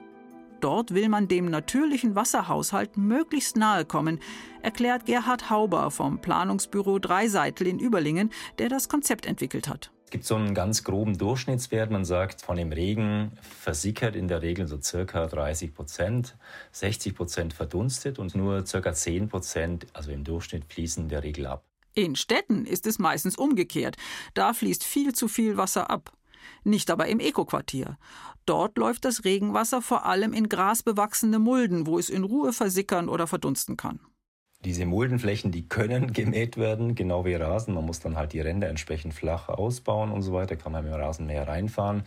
Dort 0.61 0.95
will 0.95 1.09
man 1.09 1.29
dem 1.29 1.47
natürlichen 1.47 2.15
Wasserhaushalt 2.15 2.97
möglichst 2.97 3.57
nahe 3.57 3.85
kommen, 3.85 4.21
erklärt 4.63 5.07
Gerhard 5.07 5.51
Hauber 5.51 5.91
vom 5.91 6.21
Planungsbüro 6.21 6.99
Dreiseitel 6.99 7.67
in 7.67 7.79
Überlingen, 7.79 8.31
der 8.59 8.69
das 8.69 8.89
Konzept 8.89 9.27
entwickelt 9.27 9.69
hat. 9.69 9.91
Es 10.07 10.11
gibt 10.11 10.25
so 10.25 10.37
einen 10.37 10.55
ganz 10.55 10.85
groben 10.85 11.19
Durchschnittswert. 11.19 11.91
Man 11.91 12.05
sagt, 12.05 12.43
von 12.43 12.57
dem 12.57 12.71
Regen 12.71 13.33
versickert 13.41 14.15
in 14.15 14.29
der 14.29 14.41
Regel 14.41 14.69
so 14.69 14.81
circa 14.81 15.27
30 15.27 15.75
Prozent, 15.75 16.37
60 16.71 17.15
Prozent 17.17 17.53
verdunstet 17.53 18.21
und 18.21 18.37
nur 18.37 18.65
circa 18.65 18.93
10 18.93 19.29
Prozent, 19.29 19.87
also 19.95 20.13
im 20.13 20.23
Durchschnitt, 20.23 20.65
fließen 20.73 21.03
in 21.03 21.09
der 21.09 21.25
Regel 21.25 21.47
ab. 21.49 21.65
In 21.93 22.15
Städten 22.15 22.67
ist 22.67 22.87
es 22.87 23.01
meistens 23.01 23.37
umgekehrt. 23.37 23.97
Da 24.35 24.53
fließt 24.53 24.85
viel 24.85 25.13
zu 25.13 25.27
viel 25.27 25.57
Wasser 25.57 25.91
ab. 25.91 26.13
Nicht 26.65 26.91
aber 26.91 27.07
im 27.07 27.21
Ekoquartier. 27.21 27.99
Dort 28.45 28.79
läuft 28.79 29.05
das 29.05 29.25
Regenwasser 29.25 29.83
vor 29.83 30.07
allem 30.07 30.33
in 30.33 30.49
grasbewachsene 30.49 31.38
Mulden, 31.38 31.87
wo 31.87 31.99
es 31.99 32.11
in 32.11 32.25
Ruhe 32.25 32.53
versickern 32.53 33.09
oder 33.09 33.26
verdunsten 33.26 33.76
kann. 33.76 34.00
Diese 34.65 34.87
Muldenflächen, 34.87 35.53
die 35.53 35.69
können 35.69 36.12
gemäht 36.12 36.57
werden, 36.57 36.95
genau 36.95 37.25
wie 37.25 37.35
Rasen. 37.35 37.75
Man 37.75 37.85
muss 37.85 38.00
dann 38.00 38.17
halt 38.17 38.33
die 38.33 38.41
Ränder 38.41 38.69
entsprechend 38.69 39.15
flach 39.15 39.49
ausbauen 39.49 40.11
und 40.11 40.23
so 40.23 40.33
weiter, 40.33 40.57
kann 40.57 40.73
man 40.73 40.85
mit 40.85 40.93
dem 40.93 41.00
Rasenmäher 41.00 41.47
reinfahren. 41.47 42.05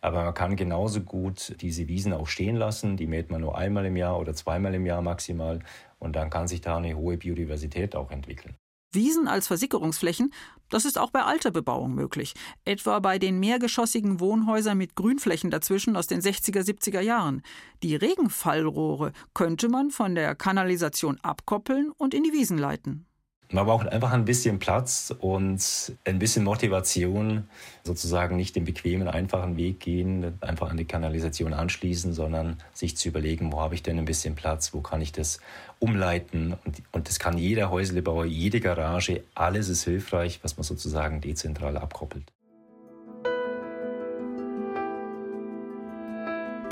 Aber 0.00 0.24
man 0.24 0.34
kann 0.34 0.56
genauso 0.56 1.00
gut 1.02 1.54
diese 1.60 1.86
Wiesen 1.86 2.12
auch 2.12 2.26
stehen 2.26 2.56
lassen. 2.56 2.96
Die 2.96 3.06
mäht 3.06 3.30
man 3.30 3.40
nur 3.40 3.56
einmal 3.56 3.86
im 3.86 3.96
Jahr 3.96 4.18
oder 4.18 4.34
zweimal 4.34 4.74
im 4.74 4.84
Jahr 4.84 5.00
maximal. 5.00 5.60
Und 6.00 6.16
dann 6.16 6.28
kann 6.28 6.48
sich 6.48 6.60
da 6.60 6.76
eine 6.76 6.96
hohe 6.96 7.18
Biodiversität 7.18 7.94
auch 7.94 8.10
entwickeln. 8.10 8.56
Wiesen 8.94 9.28
als 9.28 9.46
Versickerungsflächen, 9.46 10.32
das 10.68 10.84
ist 10.84 10.98
auch 10.98 11.10
bei 11.10 11.22
alter 11.22 11.50
Bebauung 11.50 11.94
möglich, 11.94 12.34
etwa 12.64 12.98
bei 13.00 13.18
den 13.18 13.38
mehrgeschossigen 13.40 14.20
Wohnhäusern 14.20 14.78
mit 14.78 14.94
Grünflächen 14.94 15.50
dazwischen 15.50 15.96
aus 15.96 16.06
den 16.06 16.20
60er, 16.20 16.60
70er 16.60 17.00
Jahren. 17.00 17.42
Die 17.82 17.94
Regenfallrohre 17.94 19.12
könnte 19.34 19.68
man 19.68 19.90
von 19.90 20.14
der 20.14 20.34
Kanalisation 20.34 21.18
abkoppeln 21.22 21.90
und 21.90 22.14
in 22.14 22.22
die 22.22 22.32
Wiesen 22.32 22.58
leiten. 22.58 23.06
Man 23.52 23.66
braucht 23.66 23.86
einfach 23.86 24.12
ein 24.12 24.24
bisschen 24.24 24.58
Platz 24.58 25.14
und 25.18 25.92
ein 26.04 26.18
bisschen 26.18 26.42
Motivation, 26.42 27.48
sozusagen 27.84 28.36
nicht 28.36 28.56
den 28.56 28.64
bequemen, 28.64 29.08
einfachen 29.08 29.58
Weg 29.58 29.78
gehen, 29.78 30.38
einfach 30.40 30.70
an 30.70 30.78
die 30.78 30.86
Kanalisation 30.86 31.52
anschließen, 31.52 32.14
sondern 32.14 32.56
sich 32.72 32.96
zu 32.96 33.08
überlegen, 33.08 33.52
wo 33.52 33.60
habe 33.60 33.74
ich 33.74 33.82
denn 33.82 33.98
ein 33.98 34.06
bisschen 34.06 34.36
Platz, 34.36 34.72
wo 34.72 34.80
kann 34.80 35.02
ich 35.02 35.12
das 35.12 35.38
umleiten. 35.80 36.54
Und, 36.64 36.82
und 36.92 37.08
das 37.10 37.18
kann 37.18 37.36
jeder 37.36 37.70
Häuslebauer, 37.70 38.24
jede 38.24 38.60
Garage, 38.60 39.22
alles 39.34 39.68
ist 39.68 39.84
hilfreich, 39.84 40.40
was 40.42 40.56
man 40.56 40.64
sozusagen 40.64 41.20
dezentral 41.20 41.76
abkoppelt. 41.76 42.24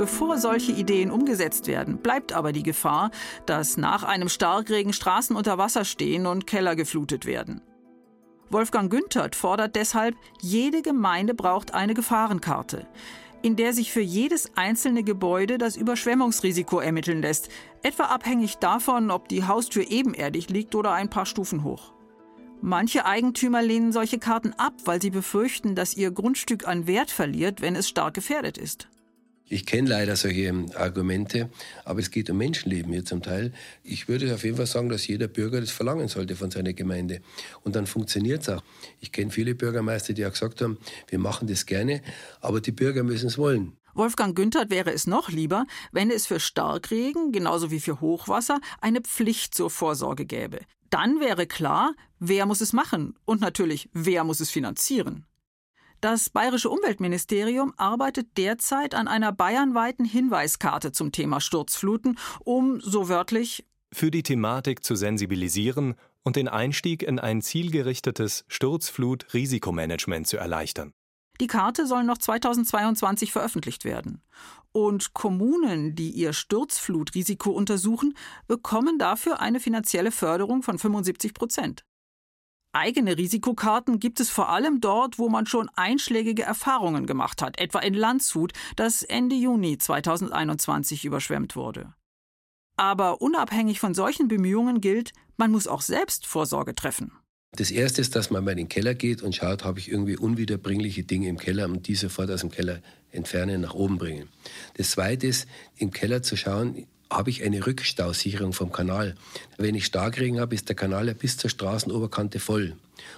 Bevor 0.01 0.39
solche 0.39 0.73
Ideen 0.73 1.11
umgesetzt 1.11 1.67
werden, 1.67 1.99
bleibt 1.99 2.33
aber 2.33 2.53
die 2.53 2.63
Gefahr, 2.63 3.11
dass 3.45 3.77
nach 3.77 4.03
einem 4.03 4.31
Starkregen 4.31 4.95
Straßen 4.95 5.37
unter 5.37 5.59
Wasser 5.59 5.85
stehen 5.85 6.25
und 6.25 6.47
Keller 6.47 6.75
geflutet 6.75 7.27
werden. 7.27 7.61
Wolfgang 8.49 8.91
Günthert 8.91 9.37
fordert 9.37 9.77
deshalb, 9.77 10.17
jede 10.41 10.81
Gemeinde 10.81 11.35
braucht 11.35 11.75
eine 11.75 11.93
Gefahrenkarte, 11.93 12.87
in 13.43 13.57
der 13.57 13.75
sich 13.75 13.93
für 13.93 14.01
jedes 14.01 14.57
einzelne 14.57 15.03
Gebäude 15.03 15.59
das 15.59 15.77
Überschwemmungsrisiko 15.77 16.81
ermitteln 16.81 17.21
lässt, 17.21 17.51
etwa 17.83 18.05
abhängig 18.05 18.57
davon, 18.57 19.11
ob 19.11 19.29
die 19.29 19.45
Haustür 19.45 19.91
ebenerdig 19.91 20.49
liegt 20.49 20.75
oder 20.75 20.93
ein 20.93 21.11
paar 21.11 21.27
Stufen 21.27 21.63
hoch. 21.63 21.93
Manche 22.63 23.05
Eigentümer 23.05 23.61
lehnen 23.61 23.93
solche 23.93 24.19
Karten 24.19 24.55
ab, 24.57 24.73
weil 24.87 25.03
sie 25.03 25.11
befürchten, 25.11 25.75
dass 25.75 25.95
ihr 25.95 26.11
Grundstück 26.11 26.67
an 26.67 26.87
Wert 26.87 27.11
verliert, 27.11 27.61
wenn 27.61 27.77
es 27.77 27.87
stark 27.87 28.15
gefährdet 28.15 28.57
ist. 28.57 28.89
Ich 29.53 29.67
kenne 29.67 29.89
leider 29.89 30.15
solche 30.15 30.55
Argumente, 30.77 31.51
aber 31.85 31.99
es 31.99 32.13
geht 32.13 32.31
um 32.31 32.39
Menschenleben 32.39 32.93
hier 32.93 33.05
zum 33.05 33.21
Teil. 33.21 33.53
Ich 33.83 34.07
würde 34.07 34.33
auf 34.33 34.45
jeden 34.45 34.57
Fall 34.57 34.67
sagen, 34.67 34.89
dass 34.89 35.09
jeder 35.09 35.27
Bürger 35.27 35.61
das 35.61 35.73
verlangen 35.73 36.07
sollte 36.07 36.37
von 36.37 36.53
seiner 36.53 36.73
Gemeinde. 36.73 37.21
Und 37.65 37.75
dann 37.75 37.89
funktioniert 37.89 38.43
es 38.43 38.49
auch. 38.49 38.63
Ich 39.01 39.11
kenne 39.11 39.33
viele 39.33 39.57
Bürgermeister, 39.57 40.13
die 40.13 40.25
auch 40.25 40.31
gesagt 40.31 40.63
haben, 40.63 40.79
wir 41.09 41.19
machen 41.19 41.49
das 41.49 41.67
gerne, 41.67 42.01
aber 42.41 42.61
die 42.61 42.71
Bürger 42.71 43.03
müssen 43.03 43.27
es 43.27 43.39
wollen. 43.39 43.77
Wolfgang 43.93 44.37
Günthert 44.37 44.71
wäre 44.71 44.93
es 44.93 45.09
noch 45.09 45.31
lieber, 45.31 45.67
wenn 45.91 46.13
es 46.13 46.29
für 46.29 46.39
Starkregen, 46.39 47.33
genauso 47.33 47.73
wie 47.73 47.81
für 47.81 48.01
Hochwasser, 48.01 48.61
eine 48.81 49.01
Pflicht 49.01 49.53
zur 49.57 49.69
Vorsorge 49.69 50.27
gäbe. 50.27 50.61
Dann 50.91 51.19
wäre 51.19 51.49
klar, 51.49 51.95
wer 52.21 52.47
muss 52.47 52.61
es 52.61 52.73
machen 52.73 53.15
und 53.25 53.41
natürlich, 53.41 53.89
wer 53.93 54.23
muss 54.23 54.39
es 54.39 54.51
finanzieren. 54.51 55.27
Das 56.01 56.31
bayerische 56.31 56.71
Umweltministerium 56.71 57.75
arbeitet 57.77 58.39
derzeit 58.39 58.95
an 58.95 59.07
einer 59.07 59.33
bayernweiten 59.33 60.07
Hinweiskarte 60.07 60.93
zum 60.93 61.13
Thema 61.13 61.41
Sturzfluten, 61.41 62.19
um, 62.41 62.81
so 62.81 63.09
wörtlich, 63.11 63.67
für 63.93 64.11
die 64.11 64.23
Thematik 64.23 64.85
zu 64.85 64.95
sensibilisieren 64.95 65.97
und 66.23 66.37
den 66.37 66.49
Einstieg 66.49 67.03
in 67.03 67.19
ein 67.19 67.43
zielgerichtetes 67.43 68.45
Sturzflut-Risikomanagement 68.49 70.27
zu 70.27 70.37
erleichtern. 70.37 70.93
Die 71.41 71.47
Karte 71.47 71.87
soll 71.87 72.05
noch 72.05 72.19
2022 72.19 73.33
veröffentlicht 73.33 73.85
werden. 73.85 74.23
Und 74.73 75.15
Kommunen, 75.15 75.95
die 75.97 76.11
ihr 76.11 76.33
Sturzflutrisiko 76.33 77.51
untersuchen, 77.51 78.15
bekommen 78.47 78.99
dafür 78.99 79.41
eine 79.41 79.59
finanzielle 79.59 80.13
Förderung 80.13 80.63
von 80.63 80.79
75 80.79 81.35
Prozent. 81.35 81.85
Eigene 82.73 83.19
Risikokarten 83.19 83.99
gibt 83.99 84.21
es 84.21 84.31
vor 84.31 84.49
allem 84.49 84.81
dort, 84.81 85.19
wo 85.19 85.29
man 85.29 85.47
schon 85.47 85.69
einschlägige 85.75 86.45
Erfahrungen 86.45 87.07
gemacht 87.07 87.43
hat, 87.43 87.59
etwa 87.59 87.81
in 87.81 87.95
Landshut, 87.95 88.53
das 88.77 89.03
Ende 89.03 89.35
Juni 89.35 89.77
2021 89.77 91.05
überschwemmt 91.05 91.57
wurde. 91.57 91.95
Aber 92.77 93.21
unabhängig 93.21 93.81
von 93.81 93.93
solchen 93.93 94.29
Bemühungen 94.29 94.81
gilt, 94.81 95.13
man 95.37 95.51
muss 95.51 95.67
auch 95.67 95.83
selbst 95.83 96.27
Vorsorge 96.27 96.77
treffen. 96.77 97.13
Das 97.57 97.73
erste 97.73 98.01
ist, 98.01 98.15
dass 98.15 98.31
man 98.31 98.45
mal 98.45 98.53
in 98.53 98.59
den 98.59 98.69
Keller 98.69 98.95
geht 98.95 99.23
und 99.23 99.35
schaut, 99.35 99.65
habe 99.65 99.81
ich 99.81 99.91
irgendwie 99.91 100.17
unwiederbringliche 100.17 101.03
Dinge 101.03 101.29
im 101.29 101.39
Keller 101.39 101.65
und 101.65 101.89
die 101.89 101.97
sofort 101.97 102.31
aus 102.31 102.43
dem 102.43 102.53
Keller 102.53 102.81
entfernen, 103.11 103.61
nach 103.61 103.75
oben 103.75 103.99
bringen. 103.99 104.29
Das 104.77 104.93
zweite 104.93 105.27
ist, 105.27 105.49
im 105.77 105.91
Keller 105.91 106.23
zu 106.23 106.37
schauen, 106.37 106.87
habe 107.11 107.31
ich 107.31 107.43
eine 107.43 107.67
Rückstausicherung 107.67 108.53
vom 108.53 108.73
Kanal. 108.73 109.17
Wenn 109.59 109.75
ich 109.75 109.87
Starkregen 109.87 110.41
habe, 110.41 110.55
ist 110.55 110.69
der 110.69 110.77
Kanal 110.77 111.09
ja 111.09 111.13
bis 111.13 111.37
zur 111.37 111.51
Straßenoberkante 111.51 112.39
voll. 112.39 112.77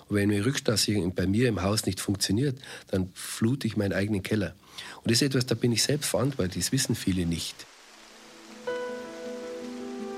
Und 0.08 0.16
wenn 0.16 0.30
eine 0.30 0.44
Rückstausicherung 0.44 1.14
bei 1.14 1.26
mir 1.26 1.48
im 1.48 1.62
Haus 1.62 1.86
nicht 1.86 2.00
funktioniert, 2.00 2.58
dann 2.90 3.10
flute 3.14 3.66
ich 3.66 3.76
meinen 3.76 3.92
eigenen 3.92 4.22
Keller. 4.22 4.54
Und 4.96 5.10
das 5.10 5.20
ist 5.20 5.22
etwas, 5.22 5.46
da 5.46 5.54
bin 5.54 5.72
ich 5.72 5.82
selbst 5.82 6.08
verantwortlich, 6.08 6.64
das 6.64 6.72
wissen 6.72 6.94
viele 6.94 7.26
nicht. 7.26 7.66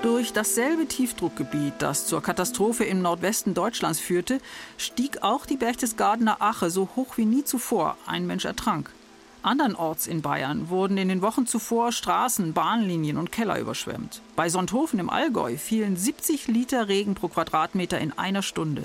Durch 0.02 0.35
dasselbe 0.35 0.87
Tiefdruckgebiet, 0.87 1.73
das 1.78 2.07
zur 2.07 2.23
Katastrophe 2.23 2.85
im 2.85 3.00
Nordwesten 3.00 3.54
Deutschlands 3.54 3.99
führte, 3.99 4.38
stieg 4.76 5.23
auch 5.23 5.47
die 5.47 5.57
Berchtesgadener 5.57 6.43
Ache 6.43 6.69
so 6.69 6.90
hoch 6.95 7.16
wie 7.16 7.25
nie 7.25 7.43
zuvor. 7.43 7.97
Ein 8.07 8.26
Mensch 8.26 8.45
ertrank. 8.45 8.90
Andernorts 9.44 10.06
in 10.06 10.22
Bayern 10.22 10.70
wurden 10.70 10.96
in 10.96 11.08
den 11.08 11.20
Wochen 11.20 11.46
zuvor 11.46 11.92
Straßen, 11.92 12.54
Bahnlinien 12.54 13.18
und 13.18 13.30
Keller 13.30 13.58
überschwemmt. 13.58 14.22
Bei 14.36 14.48
Sonthofen 14.48 14.98
im 14.98 15.10
Allgäu 15.10 15.58
fielen 15.58 15.96
70 15.96 16.48
Liter 16.48 16.88
Regen 16.88 17.14
pro 17.14 17.28
Quadratmeter 17.28 17.98
in 17.98 18.12
einer 18.12 18.42
Stunde. 18.42 18.82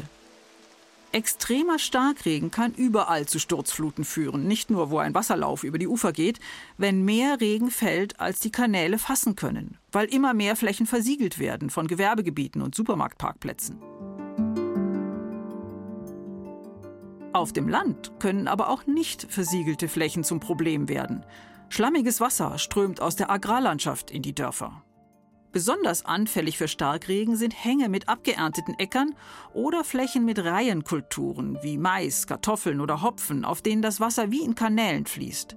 Extremer 1.11 1.79
Starkregen 1.79 2.51
kann 2.51 2.73
überall 2.73 3.25
zu 3.25 3.39
Sturzfluten 3.39 4.03
führen, 4.03 4.47
nicht 4.47 4.69
nur 4.69 4.91
wo 4.91 4.99
ein 4.99 5.15
Wasserlauf 5.15 5.63
über 5.63 5.79
die 5.79 5.87
Ufer 5.87 6.11
geht, 6.11 6.39
wenn 6.77 7.03
mehr 7.03 7.39
Regen 7.39 7.71
fällt, 7.71 8.19
als 8.19 8.39
die 8.39 8.51
Kanäle 8.51 8.99
fassen 8.99 9.35
können, 9.35 9.77
weil 9.91 10.05
immer 10.13 10.33
mehr 10.33 10.55
Flächen 10.55 10.85
versiegelt 10.85 11.39
werden 11.39 11.69
von 11.69 11.87
Gewerbegebieten 11.87 12.61
und 12.61 12.75
Supermarktparkplätzen. 12.75 13.81
Auf 17.31 17.53
dem 17.53 17.67
Land 17.69 18.19
können 18.19 18.47
aber 18.47 18.69
auch 18.69 18.87
nicht 18.87 19.31
versiegelte 19.31 19.87
Flächen 19.87 20.23
zum 20.23 20.39
Problem 20.39 20.89
werden. 20.89 21.23
Schlammiges 21.69 22.19
Wasser 22.19 22.57
strömt 22.57 23.01
aus 23.01 23.15
der 23.15 23.29
Agrarlandschaft 23.29 24.09
in 24.09 24.23
die 24.23 24.33
Dörfer. 24.33 24.83
Besonders 25.51 26.05
anfällig 26.05 26.57
für 26.57 26.67
Starkregen 26.67 27.35
sind 27.35 27.53
Hänge 27.63 27.87
mit 27.89 28.09
abgeernteten 28.09 28.77
Äckern 28.79 29.13
oder 29.53 29.83
Flächen 29.83 30.25
mit 30.25 30.43
Reihenkulturen 30.43 31.59
wie 31.61 31.77
Mais, 31.77 32.25
Kartoffeln 32.25 32.81
oder 32.81 33.03
Hopfen, 33.03 33.45
auf 33.45 33.61
denen 33.61 33.83
das 33.83 33.99
Wasser 33.99 34.31
wie 34.31 34.43
in 34.43 34.55
Kanälen 34.55 35.05
fließt. 35.05 35.55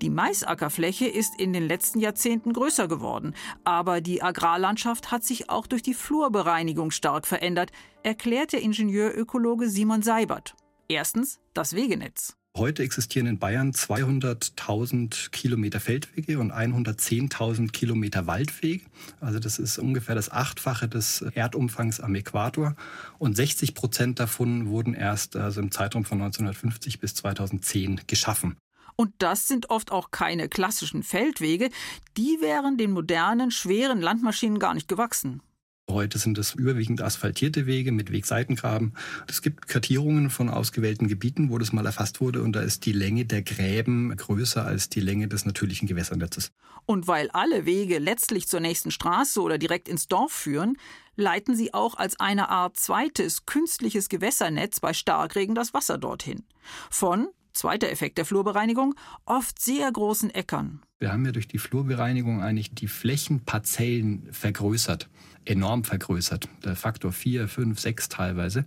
Die 0.00 0.10
Maisackerfläche 0.10 1.06
ist 1.06 1.38
in 1.38 1.52
den 1.52 1.66
letzten 1.66 2.00
Jahrzehnten 2.00 2.52
größer 2.52 2.86
geworden, 2.86 3.34
aber 3.64 4.00
die 4.00 4.22
Agrarlandschaft 4.22 5.10
hat 5.10 5.24
sich 5.24 5.50
auch 5.50 5.66
durch 5.66 5.82
die 5.82 5.94
Flurbereinigung 5.94 6.90
stark 6.90 7.26
verändert, 7.26 7.72
erklärte 8.02 8.56
Ingenieurökologe 8.58 9.68
Simon 9.68 10.02
Seibert. 10.02 10.54
Erstens 10.88 11.38
das 11.52 11.74
Wegenetz. 11.74 12.34
Heute 12.56 12.82
existieren 12.82 13.26
in 13.26 13.38
Bayern 13.38 13.72
200.000 13.72 15.30
Kilometer 15.30 15.80
Feldwege 15.80 16.38
und 16.38 16.50
110.000 16.50 17.70
Kilometer 17.72 18.26
Waldwege. 18.26 18.86
Also 19.20 19.38
das 19.38 19.58
ist 19.58 19.78
ungefähr 19.78 20.14
das 20.14 20.32
Achtfache 20.32 20.88
des 20.88 21.20
Erdumfangs 21.20 22.00
am 22.00 22.14
Äquator. 22.14 22.74
Und 23.18 23.36
60 23.36 23.74
Prozent 23.74 24.18
davon 24.18 24.70
wurden 24.70 24.94
erst 24.94 25.36
also 25.36 25.60
im 25.60 25.70
Zeitraum 25.70 26.06
von 26.06 26.22
1950 26.22 27.00
bis 27.00 27.14
2010 27.16 28.00
geschaffen. 28.06 28.56
Und 28.96 29.12
das 29.18 29.46
sind 29.46 29.70
oft 29.70 29.92
auch 29.92 30.10
keine 30.10 30.48
klassischen 30.48 31.04
Feldwege. 31.04 31.68
Die 32.16 32.38
wären 32.40 32.78
den 32.78 32.90
modernen, 32.90 33.50
schweren 33.50 34.00
Landmaschinen 34.00 34.58
gar 34.58 34.74
nicht 34.74 34.88
gewachsen. 34.88 35.42
Heute 35.90 36.18
sind 36.18 36.36
es 36.36 36.54
überwiegend 36.54 37.00
asphaltierte 37.00 37.66
Wege 37.66 37.92
mit 37.92 38.12
Wegseitengraben. 38.12 38.92
Es 39.26 39.40
gibt 39.40 39.68
Kartierungen 39.68 40.28
von 40.28 40.50
ausgewählten 40.50 41.08
Gebieten, 41.08 41.50
wo 41.50 41.58
das 41.58 41.72
mal 41.72 41.86
erfasst 41.86 42.20
wurde 42.20 42.42
und 42.42 42.52
da 42.52 42.60
ist 42.60 42.84
die 42.84 42.92
Länge 42.92 43.24
der 43.24 43.42
Gräben 43.42 44.14
größer 44.14 44.64
als 44.64 44.90
die 44.90 45.00
Länge 45.00 45.28
des 45.28 45.46
natürlichen 45.46 45.88
Gewässernetzes. 45.88 46.50
Und 46.84 47.08
weil 47.08 47.30
alle 47.30 47.64
Wege 47.64 47.98
letztlich 47.98 48.48
zur 48.48 48.60
nächsten 48.60 48.90
Straße 48.90 49.40
oder 49.40 49.56
direkt 49.56 49.88
ins 49.88 50.08
Dorf 50.08 50.32
führen, 50.32 50.76
leiten 51.16 51.56
sie 51.56 51.72
auch 51.72 51.94
als 51.94 52.20
eine 52.20 52.50
Art 52.50 52.76
zweites 52.76 53.46
künstliches 53.46 54.08
Gewässernetz 54.08 54.80
bei 54.80 54.92
Starkregen 54.92 55.54
das 55.54 55.74
Wasser 55.74 55.98
dorthin. 55.98 56.44
Von 56.90 57.28
Zweiter 57.58 57.90
Effekt 57.90 58.18
der 58.18 58.24
Flurbereinigung, 58.24 58.94
oft 59.24 59.60
sehr 59.60 59.90
großen 59.90 60.30
Äckern. 60.30 60.80
Wir 61.00 61.12
haben 61.12 61.24
ja 61.24 61.30
durch 61.30 61.46
die 61.46 61.58
Flurbereinigung 61.58 62.42
eigentlich 62.42 62.74
die 62.74 62.88
Flächenparzellen 62.88 64.26
vergrößert, 64.32 65.08
enorm 65.44 65.84
vergrößert. 65.84 66.48
Der 66.64 66.74
Faktor 66.74 67.12
4, 67.12 67.46
5, 67.46 67.78
6 67.78 68.08
teilweise. 68.08 68.64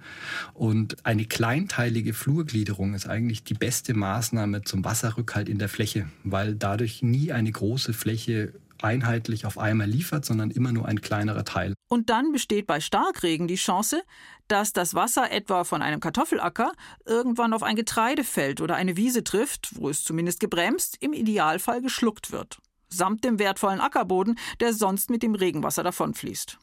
Und 0.54 1.06
eine 1.06 1.26
kleinteilige 1.26 2.14
Flurgliederung 2.14 2.94
ist 2.94 3.06
eigentlich 3.06 3.44
die 3.44 3.54
beste 3.54 3.94
Maßnahme 3.94 4.62
zum 4.62 4.86
Wasserrückhalt 4.86 5.50
in 5.50 5.60
der 5.60 5.68
Fläche, 5.68 6.08
weil 6.24 6.56
dadurch 6.56 7.02
nie 7.02 7.34
eine 7.34 7.52
große 7.52 7.92
Fläche 7.92 8.54
einheitlich 8.84 9.46
auf 9.46 9.58
einmal 9.58 9.88
liefert, 9.88 10.26
sondern 10.26 10.52
immer 10.52 10.72
nur 10.72 10.88
ein 10.88 11.02
kleinerer 11.02 11.46
Teil. 11.46 11.74
Und 11.90 12.10
dann 12.10 12.32
besteht 12.32 12.68
bei 12.68 12.80
Starkregen 12.80 13.48
die 13.48 13.56
Chance, 13.56 14.04
dass 14.48 14.74
das 14.74 14.94
Wasser 14.94 15.32
etwa 15.32 15.64
von 15.64 15.82
einem 15.82 16.00
Kartoffelacker 16.00 16.72
irgendwann 17.06 17.54
auf 17.54 17.64
ein 17.64 17.76
Getreidefeld 17.76 18.62
oder 18.62 18.76
eine 18.76 18.98
Wiese 18.98 19.24
trifft, 19.24 19.70
wo 19.76 19.90
es 19.90 20.04
zumindest 20.04 20.40
gebremst, 20.40 20.98
im 21.00 21.14
Idealfall 21.14 21.82
geschluckt 21.82 22.32
wird, 22.32 22.60
samt 22.90 23.24
dem 23.24 23.40
wertvollen 23.40 23.82
Ackerboden, 23.82 24.38
der 24.60 24.74
sonst 24.74 25.10
mit 25.10 25.24
dem 25.24 25.36
Regenwasser 25.36 25.84
davonfließt. 25.84 26.58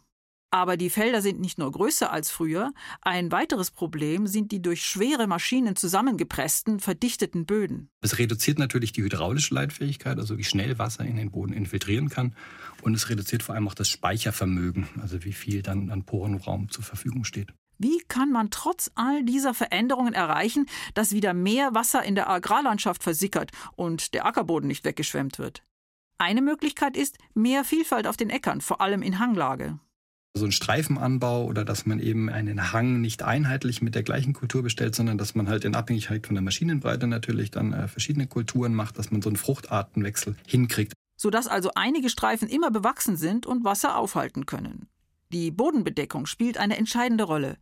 Aber 0.51 0.79
die 0.79 0.89
Felder 0.89 1.21
sind 1.21 1.41
nicht 1.41 1.59
nur 1.59 1.71
größer 1.71 2.11
als 2.11 2.31
früher, 2.31 2.73
ein 3.03 3.31
weiteres 3.31 3.71
Problem 3.71 4.27
sind 4.27 4.51
die 4.51 4.63
durch 4.63 4.83
schwere 4.83 5.27
Maschinen 5.27 5.77
zusammengepressten, 5.77 6.81
verdichteten 6.81 7.45
Böden. 7.45 7.91
Es 8.01 8.19
reduziert 8.19 8.59
natürlich 8.59 8.93
die 8.93 9.03
hydraulische 9.03 9.55
Leitfähigkeit, 9.55 10.19
also 10.19 10.39
wie 10.39 10.45
schnell 10.45 10.79
Wasser 10.79 11.05
in 11.05 11.17
den 11.17 11.31
Boden 11.31 11.53
infiltrieren 11.53 12.09
kann. 12.09 12.35
Und 12.81 12.95
es 12.95 13.11
reduziert 13.11 13.43
vor 13.43 13.55
allem 13.55 13.69
auch 13.69 13.75
das 13.75 13.91
Speichervermögen, 13.91 14.89
also 15.03 15.23
wie 15.23 15.35
viel 15.35 15.61
dann 15.61 15.91
an 15.91 16.05
Porenraum 16.05 16.71
zur 16.71 16.85
Verfügung 16.85 17.25
steht. 17.25 17.53
Wie 17.77 17.99
kann 18.09 18.33
man 18.33 18.51
trotz 18.51 18.91
all 18.95 19.25
dieser 19.25 19.53
Veränderungen 19.53 20.15
erreichen, 20.15 20.67
dass 20.95 21.13
wieder 21.13 21.35
mehr 21.35 21.75
Wasser 21.75 22.03
in 22.03 22.15
der 22.15 22.29
Agrarlandschaft 22.29 23.03
versickert 23.03 23.53
und 23.77 24.15
der 24.15 24.25
Ackerboden 24.25 24.67
nicht 24.67 24.85
weggeschwemmt 24.85 25.39
wird? 25.39 25.63
Eine 26.17 26.43
Möglichkeit 26.43 26.97
ist 26.97 27.19
mehr 27.35 27.65
Vielfalt 27.65 28.07
auf 28.07 28.17
den 28.17 28.31
Äckern, 28.31 28.63
vor 28.63 28.81
allem 28.81 29.03
in 29.03 29.19
Hanglage 29.19 29.79
so 30.39 30.47
ein 30.47 30.53
Streifenanbau 30.53 31.45
oder 31.45 31.65
dass 31.65 31.85
man 31.85 32.01
eben 32.01 32.31
einen 32.31 32.73
Hang 32.73 33.01
nicht 33.01 33.23
einheitlich 33.23 33.83
mit 33.83 33.95
der 33.95 34.03
gleichen 34.03 34.33
Kultur 34.33 34.63
bestellt, 34.63 34.95
sondern 34.95 35.19
dass 35.19 35.35
man 35.35 35.49
halt 35.49 35.65
in 35.65 35.75
Abhängigkeit 35.75 36.27
von 36.27 36.35
der 36.35 36.43
Maschinenbreite 36.43 37.07
natürlich 37.07 37.51
dann 37.51 37.73
äh, 37.73 37.89
verschiedene 37.89 38.27
Kulturen 38.27 38.75
macht, 38.75 38.99
dass 38.99 39.11
man 39.11 39.21
so 39.21 39.29
einen 39.29 39.37
Fruchtartenwechsel 39.37 40.37
hinkriegt. 40.47 40.93
Sodass 41.17 41.49
also 41.49 41.71
einige 41.75 42.09
Streifen 42.09 42.49
immer 42.49 42.71
bewachsen 42.71 43.17
sind 43.17 43.45
und 43.45 43.65
Wasser 43.65 43.97
aufhalten 43.97 44.47
können. 44.47 44.89
Die 45.31 45.51
Bodenbedeckung 45.51 46.27
spielt 46.27 46.57
eine 46.57 46.79
entscheidende 46.79 47.25
Rolle. 47.25 47.59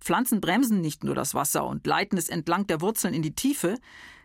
Pflanzen 0.00 0.40
bremsen 0.40 0.80
nicht 0.80 1.04
nur 1.04 1.14
das 1.14 1.34
Wasser 1.34 1.66
und 1.66 1.86
leiten 1.86 2.16
es 2.16 2.30
entlang 2.30 2.66
der 2.66 2.80
Wurzeln 2.80 3.12
in 3.12 3.22
die 3.22 3.34
Tiefe, 3.34 3.76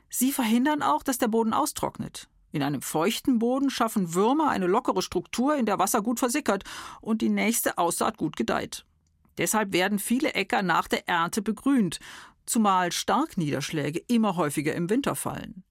sie 0.10 0.32
verhindern 0.32 0.82
auch, 0.82 1.04
dass 1.04 1.18
der 1.18 1.28
Boden 1.28 1.54
austrocknet. 1.54 2.30
In 2.56 2.64
einem 2.64 2.82
feuchten 2.82 3.38
Boden 3.38 3.70
schaffen 3.70 4.14
Würmer 4.14 4.50
eine 4.50 4.68
lockere 4.68 5.02
Struktur, 5.02 5.58
in 5.58 5.66
der 5.66 5.78
Wasser 5.78 6.02
gut 6.02 6.20
versickert 6.20 6.64
und 7.02 7.22
die 7.22 7.28
nächste 7.28 7.78
Aussaat 7.78 8.18
gut 8.18 8.38
gedeiht. 8.38 8.86
Deshalb 9.38 9.74
werden 9.74 10.00
viele 10.00 10.36
Äcker 10.36 10.62
nach 10.62 10.88
der 10.88 11.06
Ernte 11.10 11.42
begrünt, 11.42 12.00
zumal 12.46 12.94
Starkniederschläge 12.94 14.02
immer 14.08 14.38
häufiger 14.38 14.74
im 14.74 14.90
Winter 14.90 15.16
fallen. 15.16 15.66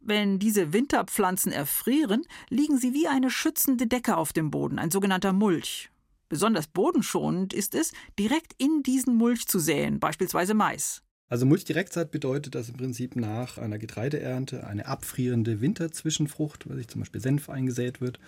Wenn 0.00 0.40
diese 0.40 0.72
Winterpflanzen 0.72 1.52
erfrieren, 1.52 2.24
liegen 2.48 2.76
sie 2.76 2.92
wie 2.92 3.06
eine 3.06 3.30
schützende 3.30 3.86
Decke 3.86 4.16
auf 4.16 4.32
dem 4.32 4.50
Boden, 4.50 4.80
ein 4.80 4.90
sogenannter 4.90 5.32
Mulch. 5.32 5.92
Besonders 6.28 6.66
bodenschonend 6.66 7.52
ist 7.52 7.76
es, 7.76 7.92
direkt 8.18 8.52
in 8.58 8.82
diesen 8.82 9.14
Mulch 9.14 9.46
zu 9.46 9.60
säen, 9.60 10.00
beispielsweise 10.00 10.54
Mais. 10.54 11.04
Also 11.28 11.44
Mulchdirektsaat 11.44 12.12
bedeutet, 12.12 12.54
dass 12.54 12.68
im 12.68 12.76
Prinzip 12.76 13.16
nach 13.16 13.58
einer 13.58 13.78
Getreideernte 13.78 14.64
eine 14.64 14.86
abfrierende 14.86 15.60
Winterzwischenfrucht, 15.60 16.70
was 16.70 16.78
ich 16.78 16.86
zum 16.86 17.00
Beispiel 17.00 17.20
Senf 17.20 17.50
eingesät 17.50 18.00
wird, 18.00 18.20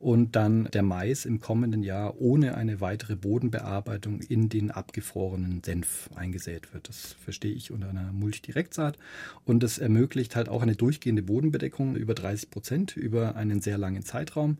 und 0.00 0.34
dann 0.34 0.64
der 0.72 0.82
Mais 0.82 1.26
im 1.26 1.40
kommenden 1.40 1.84
Jahr 1.84 2.20
ohne 2.20 2.56
eine 2.56 2.80
weitere 2.80 3.14
Bodenbearbeitung 3.14 4.20
in 4.20 4.48
den 4.48 4.72
abgefrorenen 4.72 5.62
Senf 5.62 6.10
eingesät 6.16 6.74
wird. 6.74 6.88
Das 6.88 7.14
verstehe 7.24 7.52
ich 7.52 7.70
unter 7.70 7.88
einer 7.88 8.10
Mulchdirektsaat. 8.12 8.98
Und 9.44 9.62
das 9.62 9.78
ermöglicht 9.78 10.34
halt 10.34 10.48
auch 10.48 10.62
eine 10.62 10.74
durchgehende 10.74 11.22
Bodenbedeckung 11.22 11.94
über 11.94 12.14
30 12.14 12.50
Prozent 12.50 12.96
über 12.96 13.36
einen 13.36 13.60
sehr 13.60 13.78
langen 13.78 14.02
Zeitraum. 14.02 14.58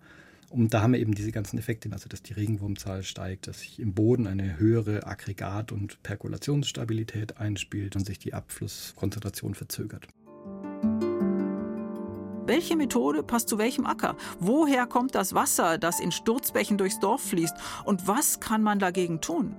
Und 0.51 0.75
da 0.75 0.83
haben 0.83 0.93
wir 0.95 1.01
eben 1.01 1.15
diese 1.15 1.31
ganzen 1.31 1.59
Effekte, 1.59 1.89
also 1.93 2.09
dass 2.09 2.25
die 2.25 2.33
Regenwurmzahl 2.33 3.05
steigt, 3.05 3.47
dass 3.47 3.61
sich 3.61 3.79
im 3.79 3.95
Boden 3.95 4.27
eine 4.27 4.59
höhere 4.59 5.07
Aggregat- 5.07 5.71
und 5.71 6.03
Perkulationsstabilität 6.03 7.39
einspielt 7.39 7.95
und 7.95 8.05
sich 8.05 8.19
die 8.19 8.35
Abflusskonzentration 8.35 9.55
verzögert. 9.55 10.09
Welche 12.47 12.77
Methode 12.77 13.23
passt 13.23 13.49
zu 13.49 13.59
welchem 13.59 13.87
Acker? 13.87 14.17
Woher 14.41 14.87
kommt 14.87 15.15
das 15.15 15.35
Wasser, 15.35 15.79
das 15.79 16.01
in 16.01 16.11
Sturzbächen 16.11 16.79
durchs 16.79 16.99
Dorf 16.99 17.23
fließt? 17.23 17.55
Und 17.85 18.09
was 18.09 18.41
kann 18.41 18.65
man 18.65 18.81
dagegen 18.81 19.21
tun? 19.21 19.55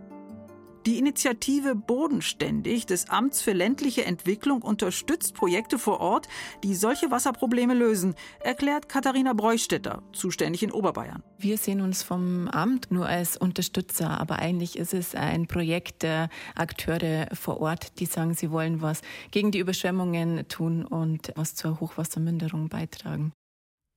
Die 0.88 0.98
Initiative 0.98 1.76
Bodenständig 1.76 2.88
des 2.88 3.08
Amts 3.08 3.44
für 3.44 3.52
ländliche 3.52 4.04
Entwicklung 4.04 4.64
unterstützt 4.64 5.36
Projekte 5.36 5.78
vor 5.78 6.00
Ort, 6.00 6.28
die 6.64 6.74
solche 6.74 7.12
Wasserprobleme 7.12 7.76
lösen, 7.76 8.16
erklärt 8.40 8.90
Katharina 8.90 9.34
Breustetter, 9.34 10.02
zuständig 10.12 10.64
in 10.64 10.72
Oberbayern. 10.72 11.22
Wir 11.38 11.60
sehen 11.60 11.82
uns 11.82 12.02
vom 12.02 12.48
Amt 12.48 12.90
nur 12.90 13.06
als 13.06 13.38
Unterstützer, 13.38 14.20
aber 14.20 14.40
eigentlich 14.40 14.76
ist 14.76 14.96
es 14.96 15.14
ein 15.14 15.46
Projekt 15.46 16.02
der 16.02 16.30
Akteure 16.56 17.28
vor 17.36 17.62
Ort, 17.62 18.00
die 18.00 18.08
sagen, 18.08 18.34
sie 18.34 18.50
wollen 18.50 18.82
was 18.82 19.02
gegen 19.30 19.52
die 19.52 19.60
Überschwemmungen 19.60 20.48
tun 20.48 20.84
und 20.84 21.32
was 21.36 21.54
zur 21.54 21.80
Hochwasserminderung 21.80 22.70
beitragen 22.70 23.34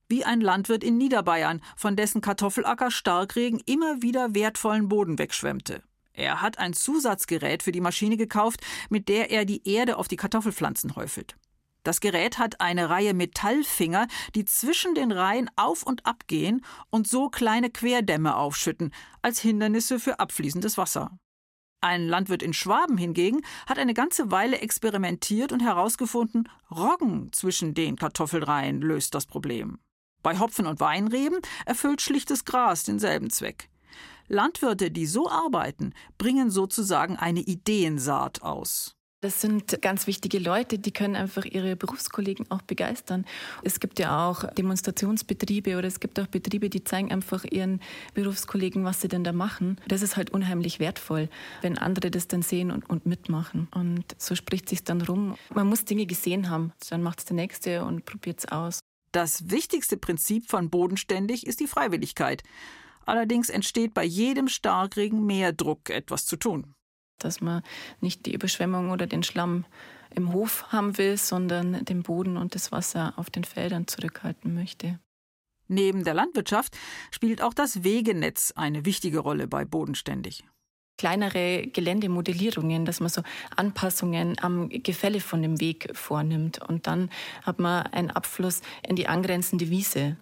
wie 0.07 0.23
ein 0.23 0.39
Landwirt 0.39 0.83
in 0.83 0.99
Niederbayern, 0.99 1.61
von 1.75 1.95
dessen 1.95 2.21
Kartoffelacker 2.21 2.91
Starkregen 2.91 3.59
immer 3.65 4.03
wieder 4.03 4.35
wertvollen 4.35 4.87
Boden 4.87 5.17
wegschwemmte. 5.17 5.81
Er 6.15 6.41
hat 6.41 6.59
ein 6.59 6.73
Zusatzgerät 6.73 7.61
für 7.61 7.71
die 7.71 7.81
Maschine 7.81 8.17
gekauft, 8.17 8.61
mit 8.89 9.09
der 9.09 9.31
er 9.31 9.45
die 9.45 9.67
Erde 9.67 9.97
auf 9.97 10.07
die 10.07 10.15
Kartoffelpflanzen 10.15 10.95
häufelt. 10.95 11.35
Das 11.83 11.99
Gerät 11.99 12.39
hat 12.39 12.61
eine 12.61 12.89
Reihe 12.89 13.13
Metallfinger, 13.13 14.07
die 14.33 14.43
zwischen 14.43 14.95
den 14.95 15.11
Reihen 15.11 15.51
auf 15.55 15.83
und 15.83 16.05
ab 16.05 16.25
gehen 16.25 16.65
und 16.89 17.07
so 17.07 17.29
kleine 17.29 17.69
Querdämme 17.69 18.35
aufschütten, 18.35 18.91
als 19.21 19.39
Hindernisse 19.39 19.99
für 19.99 20.19
abfließendes 20.19 20.79
Wasser. 20.79 21.11
Ein 21.81 22.07
Landwirt 22.07 22.41
in 22.41 22.53
Schwaben 22.53 22.97
hingegen 22.97 23.41
hat 23.67 23.77
eine 23.77 23.93
ganze 23.93 24.31
Weile 24.31 24.59
experimentiert 24.61 25.51
und 25.51 25.59
herausgefunden, 25.59 26.49
Roggen 26.71 27.31
zwischen 27.31 27.75
den 27.75 27.97
Kartoffelreihen 27.97 28.81
löst 28.81 29.13
das 29.13 29.27
Problem. 29.27 29.77
Bei 30.23 30.39
Hopfen 30.39 30.65
und 30.65 30.79
Weinreben 30.79 31.37
erfüllt 31.67 32.01
schlichtes 32.01 32.45
Gras 32.45 32.85
denselben 32.85 33.29
Zweck. 33.29 33.69
Landwirte, 34.27 34.91
die 34.91 35.05
so 35.05 35.29
arbeiten, 35.29 35.93
bringen 36.17 36.49
sozusagen 36.49 37.17
eine 37.17 37.41
Ideensaat 37.41 38.41
aus. 38.41 38.95
Das 39.25 39.41
sind 39.41 39.81
ganz 39.81 40.05
wichtige 40.05 40.37
Leute, 40.37 40.77
die 40.77 40.91
können 40.91 41.15
einfach 41.15 41.45
ihre 41.45 41.75
Berufskollegen 41.75 42.45
auch 42.51 42.61
begeistern. 42.61 43.25
Es 43.63 43.79
gibt 43.79 43.97
ja 43.97 44.29
auch 44.29 44.43
Demonstrationsbetriebe 44.53 45.77
oder 45.77 45.87
es 45.87 45.99
gibt 45.99 46.19
auch 46.19 46.27
Betriebe, 46.27 46.69
die 46.69 46.83
zeigen 46.83 47.11
einfach 47.11 47.43
ihren 47.43 47.79
Berufskollegen, 48.13 48.83
was 48.83 49.01
sie 49.01 49.07
denn 49.07 49.23
da 49.23 49.33
machen. 49.33 49.81
Das 49.87 50.03
ist 50.03 50.15
halt 50.15 50.29
unheimlich 50.29 50.79
wertvoll, 50.79 51.27
wenn 51.61 51.79
andere 51.79 52.11
das 52.11 52.27
dann 52.27 52.43
sehen 52.43 52.69
und, 52.69 52.87
und 52.87 53.07
mitmachen. 53.07 53.67
Und 53.73 54.03
so 54.19 54.35
spricht 54.35 54.69
sich 54.69 54.83
dann 54.83 55.01
rum. 55.01 55.35
Man 55.51 55.69
muss 55.69 55.85
Dinge 55.85 56.05
gesehen 56.05 56.51
haben, 56.51 56.71
dann 56.91 57.01
macht 57.01 57.17
es 57.17 57.25
der 57.25 57.35
Nächste 57.35 57.83
und 57.83 58.05
probiert 58.05 58.39
es 58.39 58.51
aus. 58.51 58.79
Das 59.11 59.49
wichtigste 59.49 59.97
Prinzip 59.97 60.49
von 60.51 60.69
Bodenständig 60.69 61.47
ist 61.47 61.61
die 61.61 61.67
Freiwilligkeit. 61.67 62.43
Allerdings 63.05 63.49
entsteht 63.49 63.93
bei 63.93 64.03
jedem 64.03 64.47
Starkregen 64.47 65.25
mehr 65.25 65.53
Druck, 65.53 65.89
etwas 65.89 66.25
zu 66.25 66.35
tun 66.35 66.75
dass 67.19 67.41
man 67.41 67.63
nicht 68.01 68.25
die 68.25 68.33
Überschwemmung 68.33 68.91
oder 68.91 69.07
den 69.07 69.23
Schlamm 69.23 69.65
im 70.13 70.33
Hof 70.33 70.71
haben 70.71 70.97
will, 70.97 71.17
sondern 71.17 71.83
den 71.85 72.03
Boden 72.03 72.37
und 72.37 72.55
das 72.55 72.71
Wasser 72.71 73.13
auf 73.17 73.29
den 73.29 73.43
Feldern 73.43 73.87
zurückhalten 73.87 74.53
möchte. 74.53 74.99
Neben 75.67 76.03
der 76.03 76.13
Landwirtschaft 76.13 76.77
spielt 77.11 77.41
auch 77.41 77.53
das 77.53 77.83
Wegenetz 77.83 78.53
eine 78.55 78.85
wichtige 78.85 79.19
Rolle 79.19 79.47
bei 79.47 79.65
Bodenständig. 79.65 80.45
Kleinere 80.97 81.67
Geländemodellierungen, 81.67 82.85
dass 82.85 82.99
man 82.99 83.09
so 83.09 83.21
Anpassungen 83.55 84.37
am 84.39 84.69
Gefälle 84.69 85.19
von 85.19 85.41
dem 85.41 85.59
Weg 85.59 85.89
vornimmt. 85.93 86.61
Und 86.61 86.87
dann 86.87 87.09
hat 87.43 87.59
man 87.59 87.87
einen 87.87 88.11
Abfluss 88.11 88.61
in 88.87 88.95
die 88.95 89.07
angrenzende 89.07 89.69
Wiese. 89.69 90.17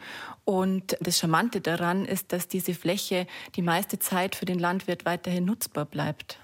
Und 0.45 0.97
das 0.99 1.19
Charmante 1.19 1.61
daran 1.61 2.05
ist, 2.05 2.33
dass 2.33 2.47
diese 2.47 2.73
Fläche 2.73 3.27
die 3.55 3.61
meiste 3.61 3.99
Zeit 3.99 4.35
für 4.35 4.45
den 4.45 4.59
Landwirt 4.59 5.05
weiterhin 5.05 5.45
nutzbar 5.45 5.85
bleibt. 5.85 6.39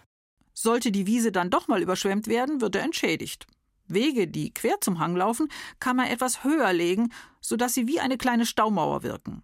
Sollte 0.54 0.92
die 0.92 1.08
Wiese 1.08 1.32
dann 1.32 1.50
doch 1.50 1.68
mal 1.68 1.82
überschwemmt 1.82 2.28
werden, 2.28 2.62
wird 2.62 2.76
er 2.76 2.84
entschädigt. 2.84 3.48
Wege, 3.88 4.28
die 4.28 4.54
quer 4.54 4.80
zum 4.82 5.00
Hang 5.00 5.16
laufen, 5.16 5.50
kann 5.80 5.96
man 5.96 6.08
etwas 6.08 6.44
höher 6.44 6.72
legen, 6.74 7.12
sodass 7.42 7.74
sie 7.74 7.88
wie 7.88 8.00
eine 8.00 8.18
kleine 8.18 8.46
Staumauer 8.46 9.04
wirken. 9.04 9.44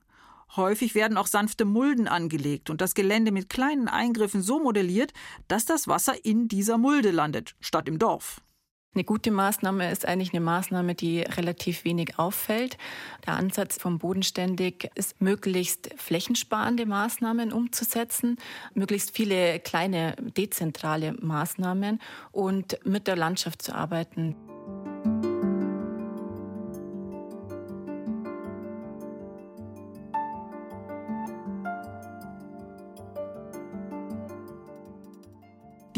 Häufig 0.55 0.95
werden 0.95 1.17
auch 1.17 1.27
sanfte 1.27 1.65
Mulden 1.65 2.07
angelegt 2.07 2.69
und 2.69 2.81
das 2.81 2.95
Gelände 2.95 3.31
mit 3.31 3.49
kleinen 3.49 3.87
Eingriffen 3.87 4.41
so 4.41 4.59
modelliert, 4.59 5.13
dass 5.47 5.65
das 5.65 5.87
Wasser 5.87 6.13
in 6.23 6.47
dieser 6.47 6.77
Mulde 6.77 7.11
landet, 7.11 7.55
statt 7.59 7.87
im 7.87 7.99
Dorf. 7.99 8.41
Eine 8.95 9.03
gute 9.03 9.29
Maßnahme 9.29 9.91
ist 9.91 10.05
eigentlich 10.05 10.31
eine 10.31 10.39
Maßnahme, 10.39 10.95
die 10.95 11.19
relativ 11.19 11.83
wenig 11.83 12.17
auffällt. 12.17 12.77
Der 13.27 13.33
Ansatz 13.33 13.77
vom 13.77 13.99
Bodenständig 13.99 14.89
ist, 14.95 15.19
möglichst 15.19 15.89
flächensparende 15.97 16.85
Maßnahmen 16.85 17.51
umzusetzen, 17.51 18.37
möglichst 18.73 19.13
viele 19.13 19.59
kleine 19.59 20.15
dezentrale 20.37 21.11
Maßnahmen 21.19 21.99
und 22.31 22.79
mit 22.85 23.07
der 23.07 23.17
Landschaft 23.17 23.61
zu 23.63 23.75
arbeiten. 23.75 24.37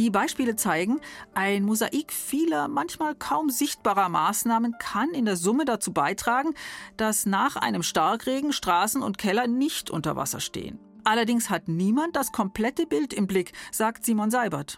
Die 0.08 0.12
Beispiele 0.12 0.56
zeigen, 0.56 1.02
ein 1.34 1.66
Mosaik 1.66 2.14
vieler, 2.14 2.70
manchmal 2.70 3.14
kaum 3.14 3.50
sichtbarer 3.50 4.08
Maßnahmen 4.08 4.78
kann 4.80 5.10
in 5.10 5.26
der 5.26 5.36
Summe 5.36 5.66
dazu 5.66 5.92
beitragen, 5.92 6.54
dass 6.96 7.26
nach 7.26 7.58
einem 7.58 7.84
Starkregen 7.84 8.54
Straßen 8.54 9.04
und 9.04 9.18
Keller 9.18 9.48
nicht 9.48 9.90
unter 9.90 10.16
Wasser 10.16 10.40
stehen. 10.40 10.80
Allerdings 11.04 11.50
hat 11.50 11.68
niemand 11.68 12.16
das 12.16 12.32
komplette 12.32 12.86
Bild 12.86 13.12
im 13.12 13.28
Blick, 13.28 13.52
sagt 13.74 14.06
Simon 14.06 14.32
Seibert. 14.32 14.78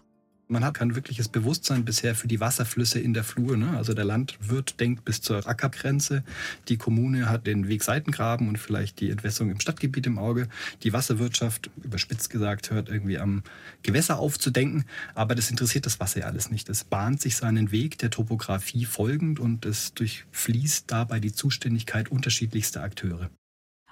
Man 0.51 0.65
hat 0.65 0.73
kein 0.73 0.95
wirkliches 0.95 1.29
Bewusstsein 1.29 1.85
bisher 1.85 2.15
für 2.15 2.27
die 2.27 2.39
Wasserflüsse 2.39 2.99
in 2.99 3.13
der 3.13 3.23
Flur. 3.23 3.55
Ne? 3.55 3.77
Also 3.77 3.93
der 3.93 4.03
Landwirt 4.03 4.79
denkt 4.79 5.05
bis 5.05 5.21
zur 5.21 5.47
Ackergrenze. 5.47 6.23
Die 6.69 6.77
Kommune 6.77 7.29
hat 7.29 7.45
den 7.45 7.67
Wegseitengraben 7.67 8.47
und 8.49 8.57
vielleicht 8.57 8.99
die 8.99 9.11
Entwässerung 9.11 9.51
im 9.51 9.59
Stadtgebiet 9.59 10.07
im 10.07 10.17
Auge. 10.17 10.47
Die 10.81 10.91
Wasserwirtschaft, 10.91 11.69
überspitzt 11.83 12.31
gesagt, 12.31 12.71
hört 12.71 12.89
irgendwie 12.89 13.19
am 13.19 13.43
Gewässer 13.83 14.17
aufzudenken. 14.17 14.85
Aber 15.13 15.35
das 15.35 15.51
interessiert 15.51 15.85
das 15.85 15.99
Wasser 15.99 16.21
ja 16.21 16.25
alles 16.25 16.49
nicht. 16.49 16.67
Es 16.67 16.83
bahnt 16.83 17.21
sich 17.21 17.35
seinen 17.35 17.71
Weg 17.71 17.99
der 17.99 18.09
Topografie 18.09 18.85
folgend 18.85 19.39
und 19.39 19.67
es 19.67 19.93
durchfließt 19.93 20.85
dabei 20.87 21.19
die 21.19 21.31
Zuständigkeit 21.31 22.09
unterschiedlichster 22.09 22.81
Akteure. 22.81 23.29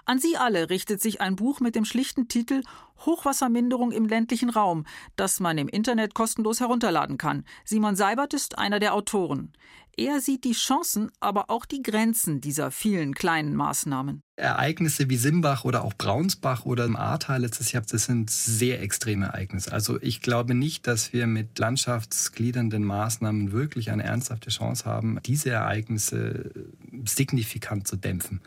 An 0.09 0.19
Sie 0.19 0.37
alle 0.37 0.69
richtet 0.69 1.01
sich 1.01 1.19
ein 1.19 1.35
Buch 1.35 1.59
mit 1.59 1.75
dem 1.75 1.83
schlichten 1.83 2.29
Titel 2.29 2.61
Hochwasserminderung 3.05 3.91
im 3.91 4.05
ländlichen 4.05 4.49
Raum, 4.49 4.85
das 5.17 5.41
man 5.41 5.57
im 5.57 5.67
Internet 5.67 6.13
kostenlos 6.13 6.61
herunterladen 6.61 7.17
kann. 7.17 7.43
Simon 7.65 7.97
Seibert 7.97 8.33
ist 8.33 8.57
einer 8.57 8.79
der 8.79 8.93
Autoren. 8.93 9.51
Er 9.97 10.21
sieht 10.21 10.45
die 10.45 10.53
Chancen, 10.53 11.11
aber 11.19 11.49
auch 11.49 11.65
die 11.65 11.81
Grenzen 11.81 12.39
dieser 12.39 12.69
vielen 12.69 13.15
kleinen 13.15 13.55
Maßnahmen. 13.55 14.21
Ereignisse 14.35 15.09
wie 15.09 15.17
Simbach 15.17 15.65
oder 15.65 15.83
auch 15.83 15.95
Braunsbach 15.95 16.65
oder 16.65 16.85
im 16.85 16.95
Ahrtal 16.95 17.41
letztes 17.41 17.71
Jahr, 17.71 17.81
das 17.81 18.05
sind 18.05 18.29
sehr 18.29 18.79
extreme 18.83 19.25
Ereignisse. 19.25 19.73
Also 19.73 19.99
ich 19.99 20.21
glaube 20.21 20.53
nicht, 20.53 20.85
dass 20.85 21.13
wir 21.13 21.25
mit 21.25 21.57
landschaftsgliedernden 21.57 22.83
Maßnahmen 22.83 23.51
wirklich 23.51 23.89
eine 23.89 24.03
ernsthafte 24.03 24.51
Chance 24.51 24.85
haben, 24.85 25.19
diese 25.25 25.49
Ereignisse 25.49 26.51
signifikant 27.03 27.87
zu 27.87 27.95
dämpfen. 27.95 28.41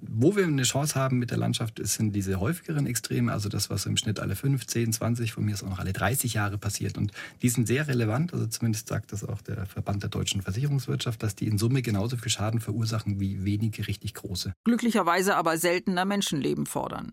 Wo 0.00 0.36
wir 0.36 0.44
eine 0.44 0.62
Chance 0.62 0.94
haben 0.94 1.18
mit 1.18 1.30
der 1.30 1.38
Landschaft, 1.38 1.80
sind 1.82 2.14
diese 2.14 2.40
häufigeren 2.40 2.86
Extreme, 2.86 3.32
also 3.32 3.48
das, 3.48 3.68
was 3.68 3.84
im 3.86 3.96
Schnitt 3.96 4.20
alle 4.20 4.36
15, 4.36 4.92
20, 4.92 5.32
von 5.32 5.44
mir 5.44 5.54
ist 5.54 5.62
auch 5.62 5.68
noch 5.68 5.80
alle 5.80 5.92
30 5.92 6.34
Jahre 6.34 6.56
passiert. 6.56 6.96
Und 6.96 7.12
die 7.42 7.48
sind 7.48 7.66
sehr 7.66 7.86
relevant, 7.88 8.32
also 8.32 8.46
zumindest 8.46 8.88
sagt 8.88 9.12
das 9.12 9.24
auch 9.24 9.42
der 9.42 9.66
Verband 9.66 10.02
der 10.02 10.10
deutschen 10.10 10.40
Versicherungswirtschaft, 10.40 11.22
dass 11.22 11.34
die 11.34 11.46
in 11.46 11.58
Summe 11.58 11.82
genauso 11.82 12.16
viel 12.16 12.30
Schaden 12.30 12.60
verursachen 12.60 13.20
wie 13.20 13.44
wenige 13.44 13.86
richtig 13.86 14.14
große. 14.14 14.52
Glücklicherweise 14.64 15.18
Weise 15.18 15.36
aber 15.36 15.58
seltener 15.58 16.04
Menschenleben 16.04 16.64
fordern. 16.64 17.12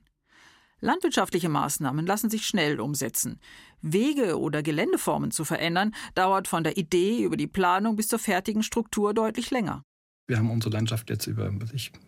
Landwirtschaftliche 0.80 1.50
Maßnahmen 1.50 2.06
lassen 2.06 2.30
sich 2.30 2.46
schnell 2.46 2.80
umsetzen. 2.80 3.40
Wege 3.82 4.40
oder 4.40 4.62
Geländeformen 4.62 5.32
zu 5.32 5.44
verändern, 5.44 5.96
dauert 6.14 6.48
von 6.48 6.64
der 6.64 6.78
Idee 6.78 7.24
über 7.24 7.36
die 7.36 7.48
Planung 7.48 7.96
bis 7.96 8.08
zur 8.08 8.20
fertigen 8.20 8.62
Struktur 8.62 9.14
deutlich 9.14 9.50
länger. 9.50 9.84
Wir 10.28 10.40
haben 10.40 10.50
unsere 10.50 10.74
Landschaft 10.74 11.12
jetzt 11.12 11.28
über 11.28 11.52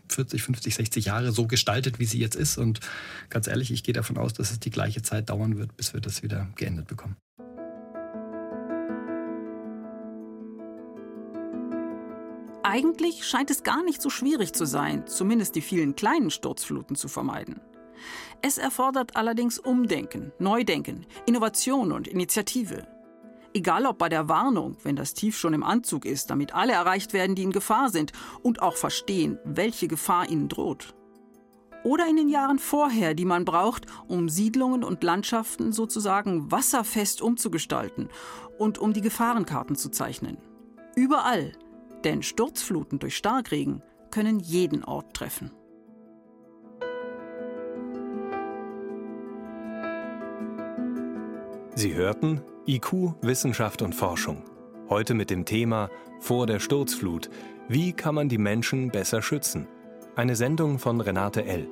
40, 0.09 0.41
50, 0.41 0.73
60 0.73 1.05
Jahre 1.05 1.31
so 1.31 1.45
gestaltet, 1.45 1.99
wie 1.99 2.05
sie 2.05 2.19
jetzt 2.19 2.35
ist. 2.35 2.57
Und 2.57 2.79
ganz 3.29 3.47
ehrlich, 3.47 3.69
ich 3.71 3.83
gehe 3.83 3.93
davon 3.93 4.17
aus, 4.17 4.33
dass 4.33 4.49
es 4.49 4.59
die 4.59 4.71
gleiche 4.71 5.03
Zeit 5.03 5.29
dauern 5.29 5.57
wird, 5.57 5.77
bis 5.77 5.93
wir 5.93 6.01
das 6.01 6.23
wieder 6.23 6.47
geändert 6.55 6.87
bekommen. 6.87 7.15
Eigentlich 12.63 13.25
scheint 13.25 13.51
es 13.51 13.63
gar 13.63 13.83
nicht 13.83 14.01
so 14.01 14.09
schwierig 14.09 14.53
zu 14.53 14.65
sein, 14.65 15.05
zumindest 15.07 15.55
die 15.55 15.61
vielen 15.61 15.95
kleinen 15.95 16.31
Sturzfluten 16.31 16.95
zu 16.95 17.07
vermeiden. 17.07 17.61
Es 18.41 18.57
erfordert 18.57 19.15
allerdings 19.15 19.59
Umdenken, 19.59 20.31
Neudenken, 20.39 21.05
Innovation 21.27 21.91
und 21.91 22.07
Initiative. 22.07 22.87
Egal 23.57 23.87
ob 23.87 23.97
bei 23.97 24.07
der 24.07 24.29
Warnung, 24.29 24.77
wenn 24.83 24.95
das 24.95 25.15
Tief 25.15 25.35
schon 25.35 25.55
im 25.55 25.63
Anzug 25.63 26.05
ist, 26.05 26.29
damit 26.29 26.53
alle 26.53 26.73
erreicht 26.73 27.11
werden, 27.11 27.35
die 27.35 27.41
in 27.41 27.51
Gefahr 27.51 27.89
sind 27.89 28.11
und 28.43 28.61
auch 28.61 28.75
verstehen, 28.75 29.39
welche 29.45 29.87
Gefahr 29.87 30.29
ihnen 30.29 30.47
droht. 30.47 30.93
Oder 31.83 32.07
in 32.07 32.17
den 32.17 32.29
Jahren 32.29 32.59
vorher, 32.59 33.15
die 33.15 33.25
man 33.25 33.45
braucht, 33.45 33.87
um 34.07 34.29
Siedlungen 34.29 34.83
und 34.83 35.03
Landschaften 35.03 35.71
sozusagen 35.71 36.51
wasserfest 36.51 37.23
umzugestalten 37.23 38.09
und 38.59 38.77
um 38.77 38.93
die 38.93 39.01
Gefahrenkarten 39.01 39.75
zu 39.75 39.89
zeichnen. 39.89 40.37
Überall, 40.95 41.53
denn 42.03 42.21
Sturzfluten 42.21 42.99
durch 42.99 43.17
Starkregen 43.17 43.81
können 44.11 44.39
jeden 44.39 44.83
Ort 44.83 45.15
treffen. 45.15 45.49
Sie 51.73 51.95
hörten 51.95 52.43
IQ, 52.69 53.13
Wissenschaft 53.21 53.81
und 53.81 53.95
Forschung. 53.95 54.43
Heute 54.89 55.13
mit 55.13 55.29
dem 55.29 55.45
Thema 55.45 55.89
Vor 56.19 56.47
der 56.47 56.59
Sturzflut. 56.59 57.29
Wie 57.69 57.93
kann 57.93 58.13
man 58.13 58.27
die 58.27 58.37
Menschen 58.37 58.89
besser 58.89 59.21
schützen? 59.21 59.69
Eine 60.17 60.35
Sendung 60.35 60.77
von 60.77 60.99
Renate 60.99 61.45
L. 61.45 61.69